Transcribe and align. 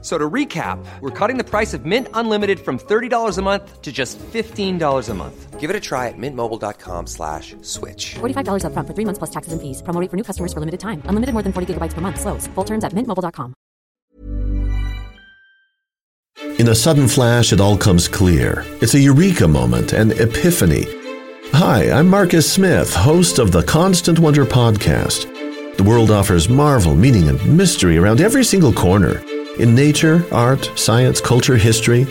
So 0.00 0.16
to 0.16 0.30
recap, 0.30 0.78
we're 1.00 1.10
cutting 1.10 1.38
the 1.38 1.44
price 1.44 1.74
of 1.74 1.84
Mint 1.84 2.06
Unlimited 2.14 2.60
from 2.60 2.78
$30 2.78 3.36
a 3.36 3.42
month 3.42 3.82
to 3.82 3.90
just 3.90 4.16
$15 4.18 5.08
a 5.08 5.14
month. 5.14 5.58
Give 5.58 5.70
it 5.70 5.74
a 5.74 5.80
try 5.80 6.06
at 6.06 6.14
mintmobile.com 6.16 7.08
slash 7.08 7.56
switch. 7.62 8.14
$45 8.20 8.62
upfront 8.62 8.86
for 8.86 8.94
three 8.94 9.04
months 9.04 9.18
plus 9.18 9.30
taxes 9.30 9.52
and 9.52 9.60
fees. 9.60 9.82
Promo 9.82 10.00
rate 10.00 10.08
for 10.08 10.16
new 10.16 10.22
customers 10.22 10.52
for 10.52 10.60
limited 10.60 10.78
time. 10.78 11.02
Unlimited 11.06 11.32
more 11.32 11.42
than 11.42 11.52
40 11.52 11.74
gigabytes 11.74 11.94
per 11.94 12.00
month. 12.00 12.20
Slows. 12.20 12.46
Full 12.54 12.64
terms 12.64 12.84
at 12.84 12.92
mintmobile.com. 12.92 13.54
In 16.60 16.68
a 16.68 16.74
sudden 16.74 17.08
flash, 17.08 17.52
it 17.52 17.60
all 17.60 17.76
comes 17.76 18.06
clear. 18.08 18.64
It's 18.80 18.94
a 18.94 19.00
eureka 19.00 19.48
moment, 19.48 19.92
an 19.92 20.12
epiphany. 20.12 20.86
Hi, 21.54 21.90
I'm 21.90 22.08
Marcus 22.08 22.50
Smith, 22.50 22.94
host 22.94 23.38
of 23.40 23.50
the 23.50 23.62
Constant 23.62 24.18
Wonder 24.20 24.44
podcast. 24.44 25.26
The 25.76 25.82
world 25.82 26.10
offers 26.10 26.48
marvel, 26.48 26.94
meaning, 26.94 27.28
and 27.28 27.56
mystery 27.56 27.98
around 27.98 28.20
every 28.20 28.44
single 28.44 28.72
corner. 28.72 29.22
In 29.58 29.74
nature, 29.74 30.24
art, 30.30 30.70
science, 30.76 31.20
culture, 31.20 31.56
history, 31.56 32.06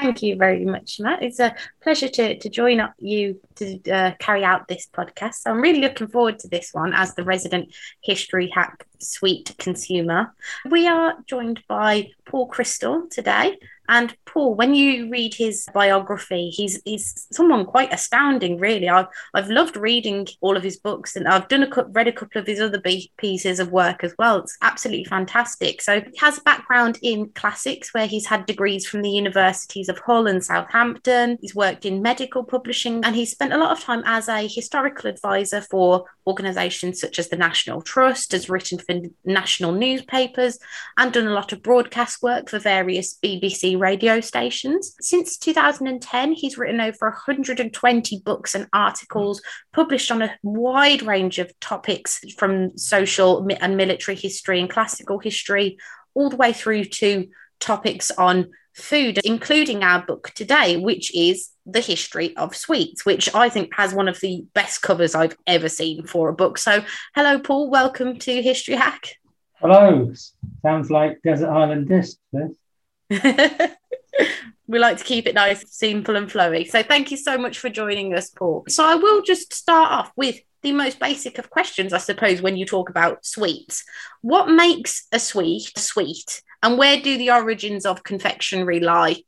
Thank 0.00 0.22
you 0.22 0.36
very 0.36 0.64
much, 0.64 1.00
Matt. 1.00 1.22
It's 1.22 1.40
a 1.40 1.54
pleasure 1.82 2.08
to, 2.08 2.38
to 2.38 2.48
join 2.48 2.78
up 2.80 2.94
you 2.98 3.40
to 3.56 3.80
uh, 3.90 4.12
carry 4.18 4.44
out 4.44 4.68
this 4.68 4.86
podcast. 4.92 5.34
So 5.34 5.50
I'm 5.50 5.60
really 5.60 5.80
looking 5.80 6.06
forward 6.08 6.38
to 6.40 6.48
this 6.48 6.70
one 6.72 6.92
as 6.94 7.14
the 7.14 7.24
resident 7.24 7.74
history 8.02 8.50
hack 8.54 8.86
sweet 9.00 9.54
consumer. 9.58 10.34
We 10.70 10.86
are 10.86 11.16
joined 11.26 11.62
by 11.68 12.10
Paul 12.26 12.48
Chrystal 12.48 13.10
today. 13.10 13.58
And 13.88 14.14
Paul, 14.26 14.54
when 14.54 14.74
you 14.74 15.08
read 15.08 15.34
his 15.34 15.66
biography, 15.72 16.50
he's 16.50 16.80
he's 16.84 17.26
someone 17.32 17.64
quite 17.64 17.92
astounding, 17.92 18.58
really. 18.58 18.88
I've 18.88 19.06
I've 19.34 19.48
loved 19.48 19.76
reading 19.76 20.28
all 20.40 20.56
of 20.56 20.62
his 20.62 20.76
books, 20.76 21.16
and 21.16 21.26
I've 21.26 21.48
done 21.48 21.62
a 21.62 21.84
read 21.88 22.08
a 22.08 22.12
couple 22.12 22.40
of 22.40 22.46
his 22.46 22.60
other 22.60 22.82
pieces 23.16 23.60
of 23.60 23.72
work 23.72 24.04
as 24.04 24.14
well. 24.18 24.38
It's 24.38 24.58
absolutely 24.60 25.04
fantastic. 25.04 25.80
So 25.80 26.00
he 26.00 26.18
has 26.18 26.38
a 26.38 26.42
background 26.42 26.98
in 27.02 27.30
classics, 27.30 27.94
where 27.94 28.06
he's 28.06 28.26
had 28.26 28.44
degrees 28.44 28.86
from 28.86 29.02
the 29.02 29.10
universities 29.10 29.88
of 29.88 29.98
Hull 29.98 30.26
and 30.26 30.44
Southampton. 30.44 31.38
He's 31.40 31.54
worked 31.54 31.86
in 31.86 32.02
medical 32.02 32.44
publishing, 32.44 33.02
and 33.04 33.16
he's 33.16 33.30
spent 33.30 33.54
a 33.54 33.58
lot 33.58 33.72
of 33.72 33.82
time 33.82 34.02
as 34.04 34.28
a 34.28 34.46
historical 34.46 35.08
advisor 35.08 35.62
for 35.62 36.04
organisations 36.26 37.00
such 37.00 37.18
as 37.18 37.30
the 37.30 37.36
National 37.36 37.80
Trust. 37.80 38.32
Has 38.32 38.50
written 38.50 38.78
for 38.78 39.00
national 39.24 39.72
newspapers 39.72 40.58
and 40.98 41.12
done 41.12 41.26
a 41.26 41.32
lot 41.32 41.52
of 41.52 41.62
broadcast 41.62 42.22
work 42.22 42.50
for 42.50 42.58
various 42.58 43.18
BBC 43.22 43.77
radio 43.78 44.20
stations. 44.20 44.94
Since 45.00 45.38
2010, 45.38 46.32
he's 46.32 46.58
written 46.58 46.80
over 46.80 47.10
120 47.10 48.22
books 48.24 48.54
and 48.54 48.66
articles 48.72 49.42
published 49.72 50.10
on 50.10 50.22
a 50.22 50.36
wide 50.42 51.02
range 51.02 51.38
of 51.38 51.58
topics 51.60 52.20
from 52.36 52.76
social 52.76 53.46
and 53.60 53.76
military 53.76 54.16
history 54.16 54.60
and 54.60 54.70
classical 54.70 55.18
history, 55.18 55.78
all 56.14 56.30
the 56.30 56.36
way 56.36 56.52
through 56.52 56.84
to 56.84 57.28
topics 57.60 58.10
on 58.12 58.50
food, 58.74 59.18
including 59.24 59.82
our 59.82 60.04
book 60.04 60.30
today, 60.34 60.76
which 60.76 61.14
is 61.14 61.50
The 61.66 61.80
History 61.80 62.36
of 62.36 62.56
Sweets, 62.56 63.04
which 63.04 63.34
I 63.34 63.48
think 63.48 63.74
has 63.74 63.92
one 63.92 64.08
of 64.08 64.20
the 64.20 64.44
best 64.54 64.82
covers 64.82 65.14
I've 65.14 65.36
ever 65.46 65.68
seen 65.68 66.06
for 66.06 66.28
a 66.28 66.34
book. 66.34 66.58
So, 66.58 66.84
hello, 67.14 67.38
Paul. 67.38 67.70
Welcome 67.70 68.18
to 68.20 68.42
History 68.42 68.74
Hack. 68.74 69.16
Hello. 69.54 70.12
Sounds 70.62 70.90
like 70.90 71.20
Desert 71.22 71.50
Island 71.50 71.88
Disc, 71.88 72.16
this. 72.32 72.50
Eh? 72.50 72.54
we 74.66 74.78
like 74.78 74.98
to 74.98 75.04
keep 75.04 75.26
it 75.26 75.34
nice, 75.34 75.64
simple, 75.72 76.16
and 76.16 76.28
flowy. 76.28 76.68
So 76.68 76.82
thank 76.82 77.10
you 77.10 77.16
so 77.16 77.38
much 77.38 77.58
for 77.58 77.68
joining 77.68 78.14
us, 78.14 78.30
Paul. 78.30 78.64
So 78.68 78.84
I 78.84 78.96
will 78.96 79.22
just 79.22 79.54
start 79.54 79.90
off 79.90 80.12
with 80.16 80.38
the 80.62 80.72
most 80.72 80.98
basic 80.98 81.38
of 81.38 81.50
questions, 81.50 81.92
I 81.92 81.98
suppose, 81.98 82.42
when 82.42 82.56
you 82.56 82.66
talk 82.66 82.90
about 82.90 83.24
sweets. 83.24 83.84
What 84.20 84.50
makes 84.50 85.06
a 85.12 85.18
sweet 85.18 85.72
a 85.76 85.80
sweet, 85.80 86.42
and 86.62 86.76
where 86.76 87.00
do 87.00 87.16
the 87.16 87.30
origins 87.30 87.86
of 87.86 88.02
confectionery 88.02 88.80
lie? 88.80 89.22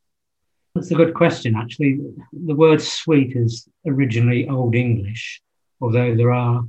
That's 0.74 0.90
a 0.90 0.96
good 0.96 1.14
question, 1.14 1.56
actually. 1.56 2.00
The 2.32 2.54
word 2.54 2.82
sweet 2.82 3.34
is 3.34 3.68
originally 3.86 4.48
Old 4.48 4.74
English, 4.74 5.40
although 5.80 6.14
there 6.14 6.32
are 6.32 6.62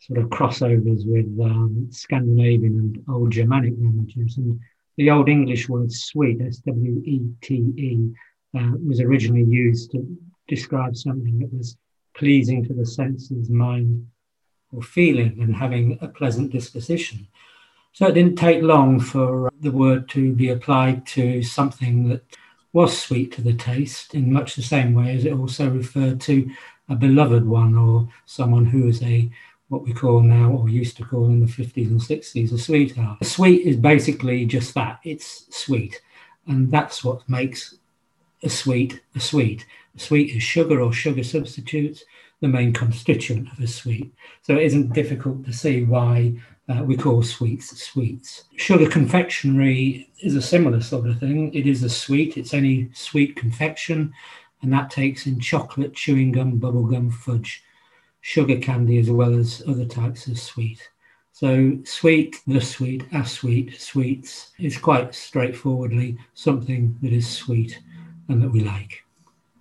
sort 0.00 0.20
of 0.20 0.30
crossovers 0.30 1.04
with 1.04 1.26
um, 1.42 1.88
Scandinavian 1.90 2.78
and 2.78 3.04
Old 3.08 3.32
Germanic 3.32 3.74
languages. 3.78 4.36
And 4.36 4.60
the 4.96 5.10
Old 5.10 5.28
English 5.28 5.68
word 5.68 5.92
sweet, 5.92 6.40
S 6.40 6.58
W 6.58 7.02
E 7.04 7.20
T 7.42 7.54
E, 7.54 8.10
uh, 8.58 8.72
was 8.86 9.00
originally 9.00 9.44
used 9.44 9.90
to 9.92 10.06
describe 10.48 10.96
something 10.96 11.38
that 11.40 11.52
was 11.52 11.76
pleasing 12.14 12.64
to 12.64 12.72
the 12.72 12.86
senses, 12.86 13.50
mind, 13.50 14.06
or 14.72 14.82
feeling, 14.82 15.38
and 15.40 15.54
having 15.54 15.98
a 16.00 16.08
pleasant 16.08 16.50
disposition. 16.50 17.28
So 17.92 18.06
it 18.06 18.14
didn't 18.14 18.36
take 18.36 18.62
long 18.62 19.00
for 19.00 19.50
the 19.60 19.70
word 19.70 20.08
to 20.10 20.32
be 20.32 20.50
applied 20.50 21.06
to 21.08 21.42
something 21.42 22.08
that 22.08 22.22
was 22.72 22.98
sweet 22.98 23.32
to 23.32 23.42
the 23.42 23.54
taste, 23.54 24.14
in 24.14 24.32
much 24.32 24.54
the 24.54 24.62
same 24.62 24.94
way 24.94 25.16
as 25.16 25.24
it 25.24 25.32
also 25.32 25.70
referred 25.70 26.20
to 26.22 26.50
a 26.88 26.94
beloved 26.94 27.46
one 27.46 27.76
or 27.76 28.08
someone 28.26 28.66
who 28.66 28.84
was 28.84 29.02
a 29.02 29.30
what 29.68 29.82
we 29.82 29.92
call 29.92 30.20
now 30.20 30.50
or 30.50 30.68
used 30.68 30.96
to 30.96 31.04
call 31.04 31.26
in 31.26 31.40
the 31.40 31.46
50s 31.46 31.88
and 31.88 32.00
60s 32.00 32.52
a 32.52 32.58
sweetheart. 32.58 33.18
A 33.20 33.24
sweet 33.24 33.66
is 33.66 33.76
basically 33.76 34.44
just 34.46 34.74
that 34.74 35.00
it's 35.04 35.46
sweet. 35.50 36.00
And 36.46 36.70
that's 36.70 37.02
what 37.02 37.28
makes 37.28 37.76
a 38.42 38.48
sweet 38.48 39.00
a 39.14 39.20
sweet. 39.20 39.66
A 39.96 40.00
sweet 40.00 40.36
is 40.36 40.42
sugar 40.42 40.80
or 40.80 40.92
sugar 40.92 41.24
substitutes, 41.24 42.04
the 42.40 42.48
main 42.48 42.72
constituent 42.72 43.48
of 43.50 43.58
a 43.58 43.66
sweet. 43.66 44.12
So 44.42 44.54
it 44.54 44.64
isn't 44.64 44.92
difficult 44.92 45.44
to 45.46 45.52
see 45.52 45.84
why 45.84 46.40
uh, 46.68 46.84
we 46.84 46.96
call 46.96 47.22
sweets 47.22 47.76
sweets. 47.82 48.44
Sugar 48.56 48.88
confectionery 48.88 50.10
is 50.22 50.36
a 50.36 50.42
similar 50.42 50.80
sort 50.80 51.08
of 51.08 51.18
thing. 51.18 51.52
It 51.54 51.66
is 51.66 51.82
a 51.82 51.90
sweet, 51.90 52.36
it's 52.36 52.54
any 52.54 52.90
sweet 52.92 53.34
confection 53.34 54.12
and 54.62 54.72
that 54.72 54.90
takes 54.90 55.26
in 55.26 55.38
chocolate, 55.38 55.94
chewing 55.94 56.32
gum, 56.32 56.58
bubble 56.58 56.84
gum, 56.84 57.10
fudge, 57.10 57.62
sugar 58.26 58.58
candy, 58.58 58.98
as 58.98 59.08
well 59.08 59.38
as 59.38 59.62
other 59.68 59.84
types 59.84 60.26
of 60.26 60.36
sweet. 60.36 60.90
So, 61.30 61.78
sweet, 61.84 62.42
the 62.44 62.60
sweet, 62.60 63.04
a 63.12 63.24
sweet, 63.24 63.80
sweets 63.80 64.50
is 64.58 64.76
quite 64.76 65.14
straightforwardly 65.14 66.18
something 66.34 66.98
that 67.02 67.12
is 67.12 67.28
sweet 67.28 67.80
and 68.28 68.42
that 68.42 68.50
we 68.50 68.64
like. 68.64 69.04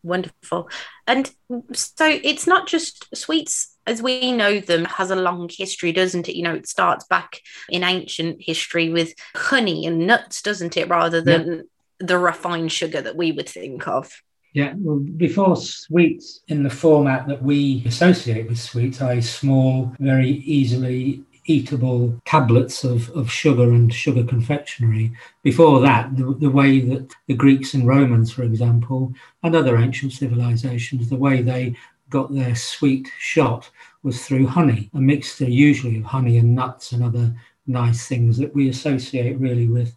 Wonderful. 0.02 0.68
And 1.06 1.32
so 1.74 2.08
it's 2.08 2.48
not 2.48 2.66
just 2.68 3.16
sweets 3.16 3.78
as 3.86 4.02
we 4.02 4.32
know 4.32 4.60
them 4.60 4.86
has 4.86 5.12
a 5.12 5.16
long 5.16 5.48
history, 5.56 5.92
doesn't 5.92 6.28
it? 6.28 6.36
You 6.36 6.42
know, 6.42 6.56
it 6.56 6.68
starts 6.68 7.06
back 7.06 7.42
in 7.70 7.84
ancient 7.84 8.38
history 8.40 8.90
with 8.90 9.14
honey 9.36 9.86
and 9.86 10.08
nuts, 10.08 10.42
doesn't 10.42 10.76
it? 10.76 10.90
Rather 10.90 11.22
than 11.22 11.48
yeah. 11.48 11.62
the 12.00 12.18
refined 12.18 12.72
sugar 12.72 13.02
that 13.02 13.16
we 13.16 13.32
would 13.32 13.48
think 13.48 13.88
of. 13.88 14.12
Yeah, 14.56 14.74
well, 14.78 15.00
before 15.00 15.58
sweets 15.58 16.40
in 16.48 16.64
the 16.64 16.70
format 16.70 17.28
that 17.28 17.44
we 17.44 17.84
associate 17.86 18.48
with 18.48 18.58
sweets, 18.58 19.02
i.e., 19.02 19.20
small, 19.20 19.94
very 20.00 20.30
easily 20.30 21.22
eatable 21.48 22.18
tablets 22.24 22.86
of, 22.86 23.10
of 23.18 23.30
sugar 23.30 23.74
and 23.74 23.94
sugar 23.94 24.24
confectionery. 24.24 25.12
Before 25.44 25.82
that, 25.82 26.16
the, 26.16 26.38
the 26.40 26.50
way 26.50 26.80
that 26.80 27.14
the 27.28 27.34
Greeks 27.34 27.74
and 27.74 27.86
Romans, 27.86 28.32
for 28.32 28.44
example, 28.44 29.14
and 29.44 29.58
other 29.58 29.76
ancient 29.76 30.14
civilizations, 30.14 31.10
the 31.10 31.18
way 31.18 31.42
they 31.42 31.76
got 32.10 32.34
their 32.34 32.56
sweet 32.56 33.12
shot 33.20 33.70
was 34.04 34.26
through 34.26 34.48
honey, 34.48 34.90
a 34.94 35.02
mixture 35.02 35.50
usually 35.50 35.98
of 35.98 36.06
honey 36.06 36.38
and 36.38 36.56
nuts 36.56 36.94
and 36.94 37.04
other 37.04 37.36
nice 37.68 38.08
things 38.08 38.38
that 38.38 38.56
we 38.56 38.70
associate 38.70 39.38
really 39.38 39.68
with, 39.68 39.94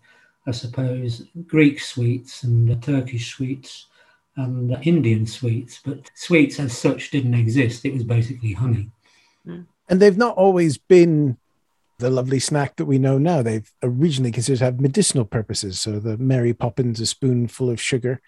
I 0.49 0.51
suppose, 0.51 1.23
Greek 1.47 1.79
sweets 1.81 2.43
and 2.43 2.83
Turkish 2.83 3.37
sweets 3.37 3.87
and 4.39 4.79
Indian 4.87 5.27
sweets. 5.27 5.81
But 5.85 6.11
sweets 6.15 6.59
as 6.61 6.77
such 6.77 7.11
didn't 7.11 7.35
exist, 7.35 7.85
it 7.85 7.93
was 7.93 8.05
basically 8.05 8.53
honey. 8.53 8.91
Mm. 9.47 9.67
And 9.89 10.01
they've 10.01 10.17
not 10.17 10.37
always 10.37 10.79
been 10.79 11.37
the 11.99 12.11
lovely 12.11 12.39
snack 12.39 12.77
that 12.77 12.87
we 12.87 12.99
know 12.99 13.19
now. 13.19 13.43
They've 13.43 13.71
originally 13.83 14.31
considered 14.31 14.59
to 14.59 14.65
have 14.67 14.81
medicinal 14.81 15.25
purposes. 15.25 15.81
So 15.81 15.99
the 15.99 16.17
Mary 16.17 16.55
Poppins, 16.55 17.01
a 17.01 17.07
spoonful 17.07 17.71
of 17.71 17.81
sugar, 17.81 18.21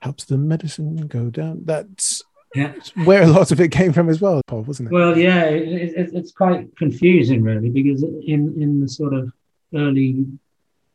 helps 0.00 0.24
the 0.24 0.38
medicine 0.38 0.96
go 1.06 1.28
down. 1.28 1.62
That's 1.64 2.22
yeah. 2.54 2.72
where 3.04 3.22
a 3.22 3.26
lot 3.26 3.52
of 3.52 3.60
it 3.60 3.70
came 3.70 3.92
from 3.92 4.08
as 4.08 4.20
well, 4.20 4.40
Paul, 4.46 4.62
wasn't 4.62 4.88
it? 4.88 4.94
Well, 4.94 5.18
yeah, 5.18 5.44
it, 5.44 5.92
it, 5.96 6.10
it's 6.14 6.32
quite 6.32 6.74
confusing, 6.76 7.42
really, 7.42 7.68
because 7.68 8.02
in, 8.02 8.54
in 8.60 8.80
the 8.80 8.88
sort 8.88 9.12
of 9.12 9.30
early 9.74 10.26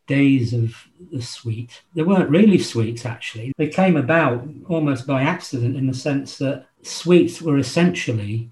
days 0.08 0.54
of 0.54 0.76
the 1.12 1.22
sweet, 1.22 1.82
They 1.96 2.04
weren't 2.04 2.30
really 2.30 2.60
sweets, 2.60 3.06
actually. 3.06 3.54
They 3.58 3.68
came 3.70 3.98
about 3.98 4.48
almost 4.68 5.08
by 5.08 5.24
accident 5.24 5.76
in 5.76 5.88
the 5.88 5.94
sense 5.94 6.38
that 6.38 6.68
sweets 6.84 7.42
were 7.42 7.58
essentially 7.58 8.50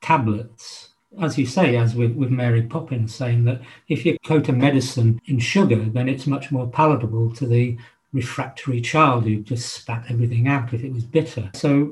tablets 0.00 0.90
as 1.20 1.38
you 1.38 1.46
say, 1.46 1.76
as 1.76 1.94
with, 1.94 2.12
with 2.12 2.30
Mary 2.30 2.62
Poppins, 2.62 3.14
saying 3.14 3.44
that 3.44 3.60
if 3.88 4.04
you 4.04 4.18
coat 4.24 4.48
a 4.48 4.52
medicine 4.52 5.20
in 5.26 5.38
sugar, 5.38 5.84
then 5.84 6.08
it's 6.08 6.26
much 6.26 6.50
more 6.50 6.68
palatable 6.68 7.32
to 7.34 7.46
the 7.46 7.78
refractory 8.12 8.80
child 8.80 9.24
who 9.24 9.36
just 9.42 9.72
spat 9.72 10.04
everything 10.08 10.48
out 10.48 10.72
if 10.72 10.84
it 10.84 10.92
was 10.92 11.04
bitter. 11.04 11.50
So 11.54 11.86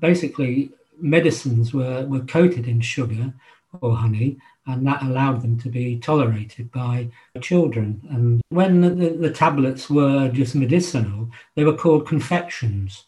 basically, 0.00 0.70
medicines 1.00 1.72
were, 1.72 2.06
were 2.06 2.20
coated 2.20 2.66
in 2.66 2.80
sugar 2.80 3.32
or 3.80 3.96
honey, 3.96 4.38
and 4.66 4.86
that 4.86 5.02
allowed 5.02 5.42
them 5.42 5.58
to 5.60 5.68
be 5.68 5.98
tolerated 5.98 6.70
by 6.70 7.08
children. 7.40 8.00
And 8.10 8.40
when 8.48 8.80
the, 8.80 9.10
the 9.10 9.30
tablets 9.30 9.88
were 9.90 10.28
just 10.28 10.54
medicinal, 10.54 11.30
they 11.54 11.64
were 11.64 11.76
called 11.76 12.06
confections. 12.06 13.04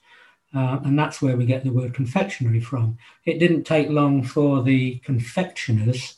Uh, 0.55 0.81
and 0.85 0.99
that's 0.99 1.23
where 1.23 1.37
we 1.37 1.47
get 1.47 1.63
the 1.63 1.71
word 1.73 1.95
confectionery 1.95 2.61
from. 2.61 2.99
It 3.25 3.39
didn't 3.39 3.65
take 3.65 3.89
long 3.89 4.23
for 4.23 4.63
the 4.63 4.99
confectioners, 5.05 6.17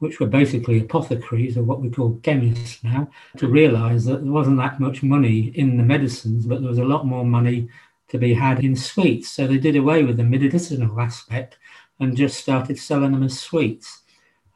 which 0.00 0.18
were 0.18 0.26
basically 0.26 0.80
apothecaries 0.80 1.56
or 1.56 1.62
what 1.62 1.80
we 1.80 1.90
call 1.90 2.18
chemists 2.22 2.82
now, 2.82 3.08
to 3.36 3.46
realize 3.46 4.04
that 4.06 4.22
there 4.22 4.32
wasn't 4.32 4.58
that 4.58 4.80
much 4.80 5.02
money 5.02 5.52
in 5.54 5.76
the 5.76 5.82
medicines, 5.82 6.46
but 6.46 6.60
there 6.60 6.70
was 6.70 6.78
a 6.78 6.84
lot 6.84 7.06
more 7.06 7.24
money 7.24 7.68
to 8.08 8.18
be 8.18 8.34
had 8.34 8.64
in 8.64 8.74
sweets. 8.74 9.28
So 9.28 9.46
they 9.46 9.58
did 9.58 9.76
away 9.76 10.02
with 10.02 10.16
the 10.16 10.24
medicinal 10.24 11.00
aspect 11.00 11.58
and 12.00 12.16
just 12.16 12.38
started 12.38 12.78
selling 12.78 13.12
them 13.12 13.22
as 13.22 13.38
sweets. 13.38 14.02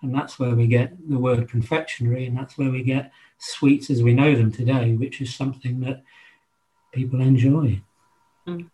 And 0.02 0.14
that's 0.14 0.38
where 0.38 0.54
we 0.54 0.66
get 0.66 0.92
the 1.08 1.18
word 1.18 1.48
confectionery, 1.48 2.26
and 2.26 2.36
that's 2.36 2.58
where 2.58 2.70
we 2.70 2.82
get 2.82 3.12
sweets 3.38 3.90
as 3.90 4.02
we 4.02 4.14
know 4.14 4.34
them 4.34 4.50
today, 4.50 4.94
which 4.94 5.20
is 5.20 5.34
something 5.34 5.80
that 5.80 6.02
people 6.92 7.20
enjoy. 7.20 7.80
Mm 8.46 8.68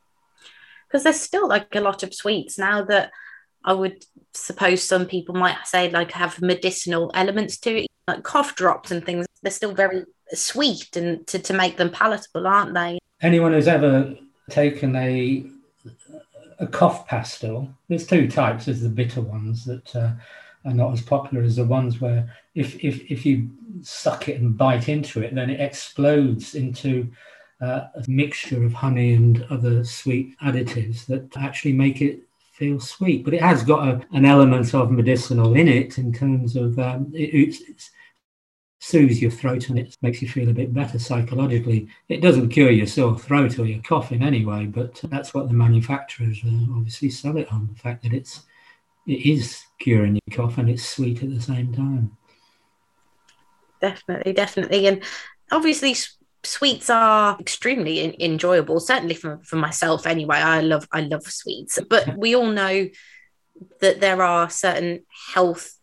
because 0.88 1.05
there's 1.05 1.20
still 1.20 1.49
like 1.49 1.75
a 1.75 1.81
lot 1.81 2.03
of 2.03 2.15
sweets 2.15 2.59
now 2.59 2.82
that 2.82 3.11
I 3.65 3.73
would 3.73 4.05
suppose 4.32 4.82
some 4.82 5.06
people 5.06 5.35
might 5.35 5.67
say 5.67 5.91
like 5.91 6.12
have 6.12 6.41
medicinal 6.41 7.11
elements 7.15 7.59
to 7.59 7.82
it, 7.82 7.87
like 8.06 8.23
cough 8.23 8.55
drops 8.55 8.91
and 8.91 9.05
things. 9.05 9.26
They're 9.43 9.53
still 9.53 9.75
very 9.75 10.05
sweet 10.32 10.97
and 10.97 11.26
to, 11.26 11.38
to 11.38 11.53
make 11.53 11.76
them 11.76 11.91
palatable, 11.91 12.47
aren't 12.47 12.75
they? 12.75 12.99
Anyone 13.20 13.53
who's 13.53 13.69
ever 13.69 14.15
taken 14.50 14.97
a 14.97 15.44
a 16.58 16.66
cough 16.66 17.08
pastil, 17.08 17.72
there's 17.88 18.06
two 18.06 18.28
types. 18.28 18.64
There's 18.64 18.81
the 18.81 18.88
bitter 18.88 19.20
ones 19.20 19.64
that 19.64 19.94
uh, 19.94 20.12
are 20.64 20.75
not 20.75 20.93
as 20.93 21.02
popular 21.02 21.43
as 21.43 21.56
the 21.56 21.64
ones 21.64 22.00
where 22.00 22.34
if, 22.55 22.82
if 22.82 23.10
if 23.10 23.25
you 23.25 23.50
suck 23.82 24.28
it 24.28 24.40
and 24.40 24.56
bite 24.56 24.88
into 24.88 25.22
it, 25.22 25.34
then 25.34 25.50
it 25.50 25.60
explodes 25.60 26.55
into 26.55 27.08
uh, 27.60 27.87
a 27.94 28.05
mixture 28.08 28.64
of 28.64 28.72
honey 28.72 29.14
and 29.14 29.46
other 29.50 29.84
sweet 29.84 30.37
additives 30.40 31.06
that 31.06 31.37
actually 31.37 31.72
make 31.72 32.02
it 32.02 32.22
feel 32.52 32.81
sweet. 32.81 33.25
But 33.25 33.34
it 33.34 33.43
has 33.43 33.62
got 33.62 33.88
a, 33.88 34.00
an 34.12 34.25
element 34.25 34.75
of 34.75 34.90
medicinal 34.90 35.55
in 35.55 35.69
it 35.69 35.99
in 35.99 36.12
terms 36.12 36.56
of 36.56 36.78
um, 36.78 37.12
it, 37.14 37.34
it 37.34 37.90
soothes 38.81 39.21
your 39.21 39.31
throat 39.31 39.69
and 39.69 39.79
it 39.79 39.97
makes 40.03 40.23
you 40.23 40.29
feel 40.29 40.49
a 40.49 40.53
bit 40.53 40.73
better 40.73 40.99
psychologically. 40.99 41.89
It 42.09 42.23
doesn't 42.23 42.51
cure 42.51 42.71
your 42.71 42.87
sore 42.87 43.19
throat 43.19 43.59
or 43.59 43.67
your 43.67 43.83
cough 43.83 44.13
in 44.13 44.23
any 44.23 44.45
way, 44.45 44.67
but 44.67 45.01
that's 45.05 45.35
what 45.35 45.49
the 45.49 45.55
manufacturers 45.55 46.41
uh, 46.45 46.77
obviously 46.77 47.11
sell 47.11 47.37
it 47.37 47.53
on 47.53 47.69
the 47.73 47.79
fact 47.79 48.05
that 48.05 48.13
it's 48.13 48.43
it 49.07 49.25
is 49.27 49.63
curing 49.81 50.19
your 50.27 50.37
cough 50.37 50.59
and 50.59 50.69
it's 50.69 50.87
sweet 50.87 51.23
at 51.23 51.35
the 51.35 51.41
same 51.41 51.73
time. 51.73 52.17
Definitely, 53.81 54.33
definitely. 54.35 54.87
And 54.87 55.03
obviously 55.51 55.97
sweets 56.45 56.91
are 56.91 57.37
extremely 57.41 58.01
in- 58.01 58.15
enjoyable 58.21 58.79
certainly 58.81 59.15
for, 59.15 59.41
for 59.43 59.57
myself 59.57 60.07
anyway 60.07 60.37
i 60.37 60.61
love 60.61 60.87
i 60.93 61.01
love 61.01 61.25
sweets 61.25 61.81
but 61.91 62.17
we 62.17 62.37
all 62.37 62.47
know 62.47 62.89
that 63.81 64.01
there 64.01 64.23
are 64.23 64.49
certain 64.49 65.05
health 65.35 65.78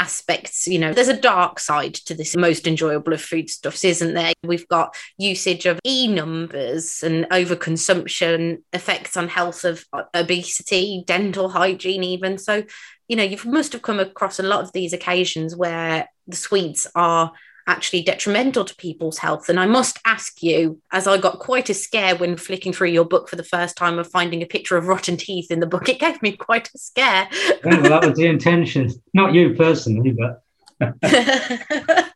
aspects 0.00 0.66
you 0.66 0.78
know 0.78 0.94
there's 0.94 1.08
a 1.08 1.20
dark 1.20 1.60
side 1.60 1.92
to 1.92 2.14
this 2.14 2.34
most 2.34 2.66
enjoyable 2.66 3.12
of 3.12 3.20
foodstuffs 3.20 3.84
isn't 3.84 4.14
there? 4.14 4.32
We've 4.42 4.66
got 4.68 4.96
usage 5.18 5.66
of 5.66 5.78
e 5.84 6.08
numbers 6.08 7.02
and 7.02 7.26
overconsumption 7.30 8.62
effects 8.72 9.16
on 9.18 9.28
health 9.28 9.64
of 9.64 9.84
uh, 9.92 10.04
obesity 10.14 11.04
dental 11.06 11.50
hygiene 11.50 12.02
even. 12.02 12.38
So 12.38 12.64
you 13.08 13.16
know 13.16 13.24
you 13.24 13.38
must 13.44 13.74
have 13.74 13.82
come 13.82 14.00
across 14.00 14.38
a 14.38 14.44
lot 14.44 14.62
of 14.64 14.72
these 14.72 14.94
occasions 14.94 15.54
where 15.54 16.08
the 16.26 16.36
sweets 16.36 16.86
are 16.94 17.32
actually 17.70 18.02
detrimental 18.02 18.64
to 18.64 18.74
people's 18.74 19.18
health. 19.18 19.48
And 19.48 19.60
I 19.60 19.66
must 19.66 19.98
ask 20.04 20.42
you, 20.42 20.82
as 20.92 21.06
I 21.06 21.16
got 21.18 21.38
quite 21.38 21.70
a 21.70 21.74
scare 21.74 22.16
when 22.16 22.36
flicking 22.36 22.72
through 22.72 22.88
your 22.88 23.04
book 23.04 23.28
for 23.28 23.36
the 23.36 23.44
first 23.44 23.76
time 23.76 23.98
of 23.98 24.10
finding 24.10 24.42
a 24.42 24.46
picture 24.46 24.76
of 24.76 24.88
rotten 24.88 25.16
teeth 25.16 25.50
in 25.50 25.60
the 25.60 25.66
book, 25.66 25.88
it 25.92 26.00
gave 26.00 26.20
me 26.20 26.36
quite 26.36 26.68
a 26.74 26.78
scare. 26.78 27.28
well, 27.64 27.82
that 27.82 28.04
was 28.04 28.18
the 28.18 28.26
intention. 28.26 28.90
Not 29.14 29.32
you 29.32 29.54
personally, 29.54 30.12
but. 30.12 30.42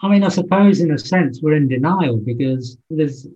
I 0.00 0.08
mean, 0.08 0.22
I 0.22 0.28
suppose 0.28 0.80
in 0.80 0.92
a 0.92 0.98
sense 0.98 1.40
we're 1.42 1.56
in 1.56 1.66
denial 1.66 2.18
because 2.18 2.78
there's 2.88 3.26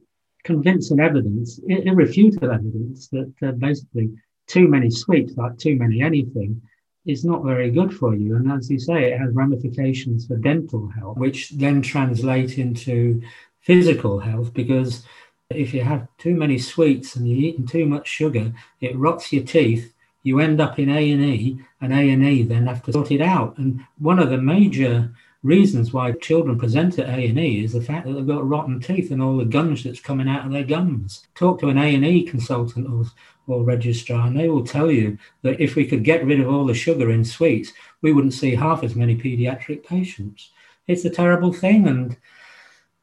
convincing 0.44 1.00
evidence, 1.00 1.60
irrefutable 1.66 2.52
evidence 2.52 3.08
that 3.08 3.32
uh, 3.42 3.50
basically 3.52 4.10
too 4.46 4.68
many 4.68 4.88
sweets, 4.88 5.36
like 5.36 5.58
too 5.58 5.76
many 5.76 6.02
anything, 6.02 6.62
is 7.06 7.24
not 7.24 7.44
very 7.44 7.70
good 7.70 7.94
for 7.94 8.14
you. 8.14 8.36
And 8.36 8.50
as 8.52 8.70
you 8.70 8.78
say, 8.78 9.12
it 9.12 9.18
has 9.18 9.34
ramifications 9.34 10.26
for 10.26 10.36
dental 10.36 10.88
health, 10.88 11.16
which 11.16 11.50
then 11.50 11.82
translate 11.82 12.58
into 12.58 13.22
physical 13.60 14.18
health 14.18 14.52
because 14.52 15.04
if 15.50 15.74
you 15.74 15.82
have 15.82 16.08
too 16.18 16.34
many 16.34 16.58
sweets 16.58 17.16
and 17.16 17.28
you're 17.28 17.50
eating 17.50 17.66
too 17.66 17.86
much 17.86 18.08
sugar, 18.08 18.52
it 18.80 18.96
rots 18.96 19.32
your 19.32 19.44
teeth. 19.44 19.92
You 20.22 20.38
end 20.38 20.60
up 20.60 20.78
in 20.78 20.88
A 20.88 21.10
and 21.12 21.24
E, 21.24 21.58
and 21.80 21.92
A 21.92 22.10
and 22.10 22.24
E 22.24 22.42
then 22.44 22.66
have 22.66 22.82
to 22.84 22.92
sort 22.92 23.10
it 23.10 23.20
out. 23.20 23.58
And 23.58 23.80
one 23.98 24.18
of 24.18 24.30
the 24.30 24.38
major 24.38 25.10
reasons 25.42 25.92
why 25.92 26.12
children 26.12 26.58
present 26.58 26.98
at 26.98 27.08
A 27.08 27.26
and 27.26 27.38
E 27.38 27.64
is 27.64 27.72
the 27.72 27.80
fact 27.80 28.06
that 28.06 28.12
they've 28.12 28.26
got 28.26 28.48
rotten 28.48 28.80
teeth 28.80 29.10
and 29.10 29.20
all 29.20 29.36
the 29.36 29.44
gums 29.44 29.82
that's 29.82 30.00
coming 30.00 30.28
out 30.28 30.46
of 30.46 30.52
their 30.52 30.64
gums. 30.64 31.26
Talk 31.34 31.60
to 31.60 31.68
an 31.68 31.78
A 31.78 31.94
and 31.94 32.04
E 32.04 32.22
consultant 32.22 32.88
or 32.88 33.04
or 33.48 33.64
registrar, 33.64 34.26
and 34.26 34.38
they 34.38 34.48
will 34.48 34.64
tell 34.64 34.90
you 34.90 35.18
that 35.42 35.60
if 35.60 35.74
we 35.74 35.86
could 35.86 36.04
get 36.04 36.24
rid 36.24 36.40
of 36.40 36.48
all 36.48 36.64
the 36.64 36.74
sugar 36.74 37.10
in 37.10 37.24
sweets, 37.24 37.72
we 38.00 38.12
wouldn't 38.12 38.34
see 38.34 38.54
half 38.54 38.84
as 38.84 38.94
many 38.94 39.16
pediatric 39.16 39.84
patients. 39.84 40.50
It's 40.86 41.04
a 41.04 41.10
terrible 41.10 41.52
thing, 41.52 41.88
and 41.88 42.16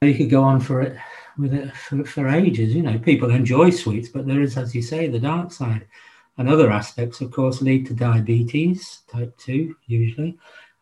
you 0.01 0.15
could 0.15 0.29
go 0.29 0.41
on 0.43 0.61
for 0.61 0.81
it 0.81 0.97
with 1.37 1.53
it 1.53 1.75
for, 1.75 2.03
for 2.05 2.27
ages. 2.27 2.73
You 2.73 2.83
know, 2.83 2.97
people 2.99 3.29
enjoy 3.29 3.69
sweets, 3.69 4.09
but 4.09 4.25
there 4.27 4.41
is, 4.41 4.57
as 4.57 4.73
you 4.73 4.81
say, 4.81 5.07
the 5.07 5.19
dark 5.19 5.51
side. 5.51 5.87
And 6.37 6.47
other 6.47 6.71
aspects, 6.71 7.19
of 7.19 7.31
course, 7.31 7.61
lead 7.61 7.85
to 7.87 7.93
diabetes, 7.93 9.01
type 9.11 9.37
2 9.39 9.75
usually, 9.87 10.37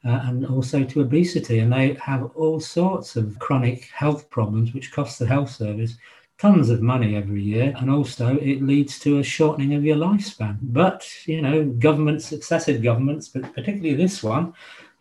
uh, 0.06 0.22
and 0.24 0.46
also 0.46 0.84
to 0.84 1.02
obesity. 1.02 1.60
And 1.60 1.72
they 1.72 1.94
have 1.96 2.32
all 2.36 2.60
sorts 2.60 3.16
of 3.16 3.38
chronic 3.40 3.86
health 3.86 4.30
problems, 4.30 4.74
which 4.74 4.92
cost 4.92 5.20
the 5.20 5.28
health 5.28 5.52
service 5.52 5.98
tons 6.38 6.70
of 6.70 6.82
money 6.82 7.16
every 7.16 7.42
year. 7.42 7.74
And 7.78 7.90
also, 7.90 8.38
it 8.38 8.62
leads 8.62 9.00
to 9.00 9.20
a 9.20 9.24
shortening 9.24 9.74
of 9.74 9.84
your 9.84 9.98
lifespan. 9.98 10.58
But, 10.62 11.08
you 11.26 11.42
know, 11.42 11.66
governments, 11.66 12.26
successive 12.26 12.84
governments, 12.84 13.28
but 13.28 13.54
particularly 13.54 13.96
this 13.96 14.22
one, 14.22 14.54